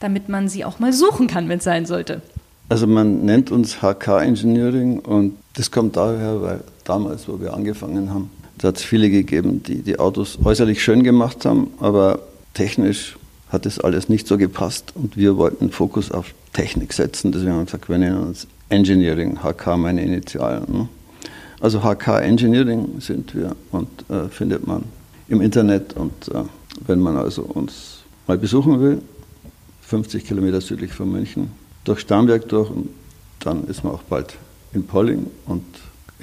damit 0.00 0.28
man 0.28 0.48
sie 0.48 0.64
auch 0.64 0.80
mal 0.80 0.92
suchen 0.92 1.28
kann, 1.28 1.48
wenn 1.48 1.58
es 1.58 1.64
sein 1.64 1.86
sollte? 1.86 2.20
Also 2.68 2.88
man 2.88 3.24
nennt 3.24 3.52
uns 3.52 3.80
HK 3.80 4.22
Engineering 4.22 4.98
und 4.98 5.36
das 5.54 5.70
kommt 5.70 5.96
daher, 5.96 6.42
weil 6.42 6.60
damals, 6.82 7.28
wo 7.28 7.40
wir 7.40 7.54
angefangen 7.54 8.10
haben, 8.10 8.28
da 8.58 8.68
hat 8.68 8.78
es 8.78 8.82
viele 8.82 9.08
gegeben, 9.08 9.62
die 9.62 9.82
die 9.82 10.00
Autos 10.00 10.36
äußerlich 10.42 10.82
schön 10.82 11.04
gemacht 11.04 11.44
haben, 11.44 11.72
aber 11.78 12.18
technisch 12.54 13.16
hat 13.52 13.66
das 13.66 13.78
alles 13.78 14.08
nicht 14.08 14.26
so 14.26 14.38
gepasst 14.38 14.92
und 14.94 15.16
wir 15.16 15.36
wollten 15.36 15.70
Fokus 15.70 16.10
auf 16.10 16.34
Technik 16.54 16.94
setzen. 16.94 17.32
Deswegen 17.32 17.52
haben 17.52 17.58
wir 17.58 17.64
gesagt, 17.66 17.88
wir 17.88 17.98
nennen 17.98 18.18
uns 18.18 18.46
Engineering, 18.70 19.40
HK 19.42 19.76
meine 19.76 20.02
Initialen. 20.02 20.64
Ne? 20.72 20.88
Also 21.60 21.80
HK 21.80 22.22
Engineering 22.22 23.00
sind 23.00 23.34
wir 23.34 23.54
und 23.70 23.88
äh, 24.10 24.28
findet 24.30 24.66
man 24.66 24.84
im 25.28 25.42
Internet 25.42 25.94
und 25.94 26.28
äh, 26.28 26.44
wenn 26.86 27.00
man 27.00 27.16
also 27.16 27.42
uns 27.42 27.98
mal 28.26 28.38
besuchen 28.38 28.80
will, 28.80 29.02
50 29.82 30.26
Kilometer 30.26 30.62
südlich 30.62 30.92
von 30.92 31.12
München, 31.12 31.50
durch 31.84 32.00
Starnberg 32.00 32.48
durch 32.48 32.70
und 32.70 32.88
dann 33.40 33.66
ist 33.66 33.84
man 33.84 33.92
auch 33.92 34.02
bald 34.02 34.34
in 34.72 34.86
Polling 34.86 35.26
und 35.46 35.62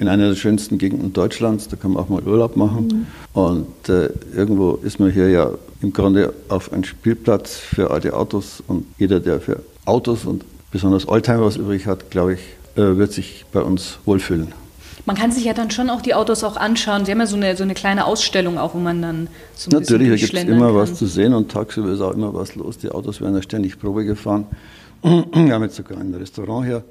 in 0.00 0.08
einer 0.08 0.28
der 0.28 0.34
schönsten 0.34 0.78
Gegenden 0.78 1.12
Deutschlands, 1.12 1.68
da 1.68 1.76
kann 1.76 1.92
man 1.92 2.02
auch 2.02 2.08
mal 2.08 2.22
Urlaub 2.22 2.56
machen. 2.56 3.06
Mhm. 3.34 3.40
Und 3.40 3.88
äh, 3.88 4.08
irgendwo 4.34 4.72
ist 4.82 4.98
man 4.98 5.10
hier 5.10 5.28
ja 5.28 5.50
im 5.82 5.92
Grunde 5.92 6.32
auf 6.48 6.72
einem 6.72 6.84
Spielplatz 6.84 7.56
für 7.56 7.90
alte 7.90 8.16
Autos 8.16 8.62
und 8.66 8.86
jeder, 8.98 9.20
der 9.20 9.40
für 9.40 9.62
Autos 9.84 10.24
und 10.24 10.44
besonders 10.70 11.06
Oldtimer 11.06 11.44
was 11.44 11.56
übrig 11.56 11.86
hat, 11.86 12.10
glaube 12.10 12.34
ich, 12.34 12.40
äh, 12.76 12.96
wird 12.96 13.12
sich 13.12 13.44
bei 13.52 13.60
uns 13.60 13.98
wohlfühlen. 14.06 14.52
Man 15.04 15.16
kann 15.16 15.32
sich 15.32 15.44
ja 15.44 15.52
dann 15.52 15.70
schon 15.70 15.90
auch 15.90 16.00
die 16.00 16.14
Autos 16.14 16.44
auch 16.44 16.56
anschauen. 16.56 17.04
Sie 17.04 17.12
haben 17.12 17.20
ja 17.20 17.26
so 17.26 17.36
eine, 17.36 17.56
so 17.56 17.62
eine 17.62 17.74
kleine 17.74 18.06
Ausstellung 18.06 18.58
auch, 18.58 18.74
wo 18.74 18.78
man 18.78 19.02
dann 19.02 19.28
so 19.54 19.70
ein 19.70 19.80
Natürlich, 19.80 20.08
da 20.08 20.16
gibt 20.16 20.34
es 20.34 20.44
immer 20.44 20.66
kann. 20.66 20.76
was 20.76 20.94
zu 20.94 21.06
sehen 21.06 21.34
und 21.34 21.50
tagsüber 21.50 21.90
ist 21.90 22.00
auch 22.00 22.12
immer 22.12 22.32
was 22.32 22.54
los. 22.54 22.78
Die 22.78 22.90
Autos 22.90 23.20
werden 23.20 23.34
ja 23.34 23.42
ständig 23.42 23.78
Probe 23.78 24.04
gefahren. 24.04 24.46
Wir 25.02 25.54
haben 25.54 25.62
jetzt 25.62 25.76
sogar 25.76 25.98
ein 25.98 26.14
Restaurant 26.14 26.66
hier 26.66 26.84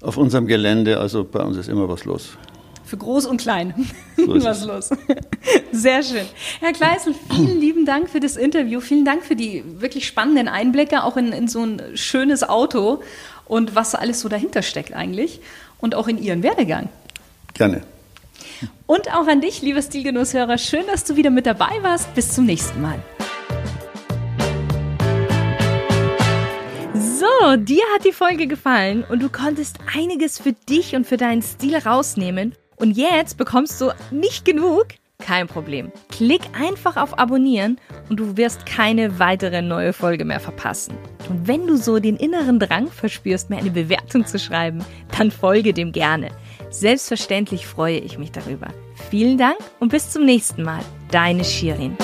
auf 0.00 0.16
unserem 0.16 0.46
Gelände, 0.46 0.98
also 0.98 1.24
bei 1.24 1.40
uns 1.40 1.56
ist 1.56 1.68
immer 1.68 1.88
was 1.88 2.04
los. 2.04 2.36
Für 2.84 2.96
groß 2.96 3.26
und 3.26 3.40
klein. 3.40 3.74
So 4.16 4.26
was 4.44 4.64
los. 4.64 4.90
Sehr 5.72 6.02
schön. 6.02 6.26
Herr 6.60 6.72
Kleisel, 6.72 7.14
vielen 7.30 7.60
lieben 7.60 7.86
Dank 7.86 8.10
für 8.10 8.20
das 8.20 8.36
Interview. 8.36 8.80
Vielen 8.80 9.04
Dank 9.04 9.24
für 9.24 9.36
die 9.36 9.64
wirklich 9.80 10.06
spannenden 10.06 10.48
Einblicke 10.48 11.02
auch 11.02 11.16
in, 11.16 11.32
in 11.32 11.48
so 11.48 11.64
ein 11.64 11.80
schönes 11.94 12.42
Auto 12.42 13.02
und 13.46 13.74
was 13.74 13.94
alles 13.94 14.20
so 14.20 14.28
dahinter 14.28 14.62
steckt 14.62 14.92
eigentlich 14.92 15.40
und 15.78 15.94
auch 15.94 16.08
in 16.08 16.22
Ihren 16.22 16.42
Werdegang. 16.42 16.88
Gerne. 17.54 17.82
Und 18.86 19.12
auch 19.14 19.26
an 19.26 19.40
dich, 19.40 19.62
lieber 19.62 19.80
Stilgenusshörer, 19.80 20.58
schön, 20.58 20.84
dass 20.86 21.04
du 21.04 21.16
wieder 21.16 21.30
mit 21.30 21.46
dabei 21.46 21.82
warst. 21.82 22.14
Bis 22.14 22.32
zum 22.32 22.44
nächsten 22.44 22.80
Mal. 22.80 23.02
So, 26.94 27.56
dir 27.56 27.82
hat 27.94 28.04
die 28.04 28.12
Folge 28.12 28.46
gefallen 28.46 29.04
und 29.08 29.22
du 29.22 29.28
konntest 29.28 29.78
einiges 29.94 30.38
für 30.38 30.52
dich 30.52 30.94
und 30.94 31.06
für 31.06 31.16
deinen 31.16 31.42
Stil 31.42 31.76
rausnehmen. 31.76 32.54
Und 32.76 32.96
jetzt 32.96 33.36
bekommst 33.36 33.80
du 33.80 33.90
nicht 34.10 34.44
genug? 34.44 34.86
Kein 35.18 35.46
Problem. 35.46 35.92
Klick 36.10 36.42
einfach 36.58 36.96
auf 36.96 37.18
Abonnieren 37.18 37.78
und 38.10 38.18
du 38.18 38.36
wirst 38.36 38.66
keine 38.66 39.18
weitere 39.18 39.62
neue 39.62 39.92
Folge 39.92 40.24
mehr 40.24 40.40
verpassen. 40.40 40.96
Und 41.30 41.46
wenn 41.46 41.66
du 41.66 41.76
so 41.76 41.98
den 41.98 42.16
inneren 42.16 42.58
Drang 42.58 42.88
verspürst, 42.88 43.48
mir 43.48 43.58
eine 43.58 43.70
Bewertung 43.70 44.26
zu 44.26 44.38
schreiben, 44.38 44.84
dann 45.16 45.30
folge 45.30 45.72
dem 45.72 45.92
gerne. 45.92 46.30
Selbstverständlich 46.70 47.66
freue 47.66 47.98
ich 47.98 48.18
mich 48.18 48.32
darüber. 48.32 48.68
Vielen 49.08 49.38
Dank 49.38 49.58
und 49.78 49.90
bis 49.90 50.10
zum 50.10 50.24
nächsten 50.24 50.62
Mal. 50.62 50.82
Deine 51.10 51.44
Shirin. 51.44 51.96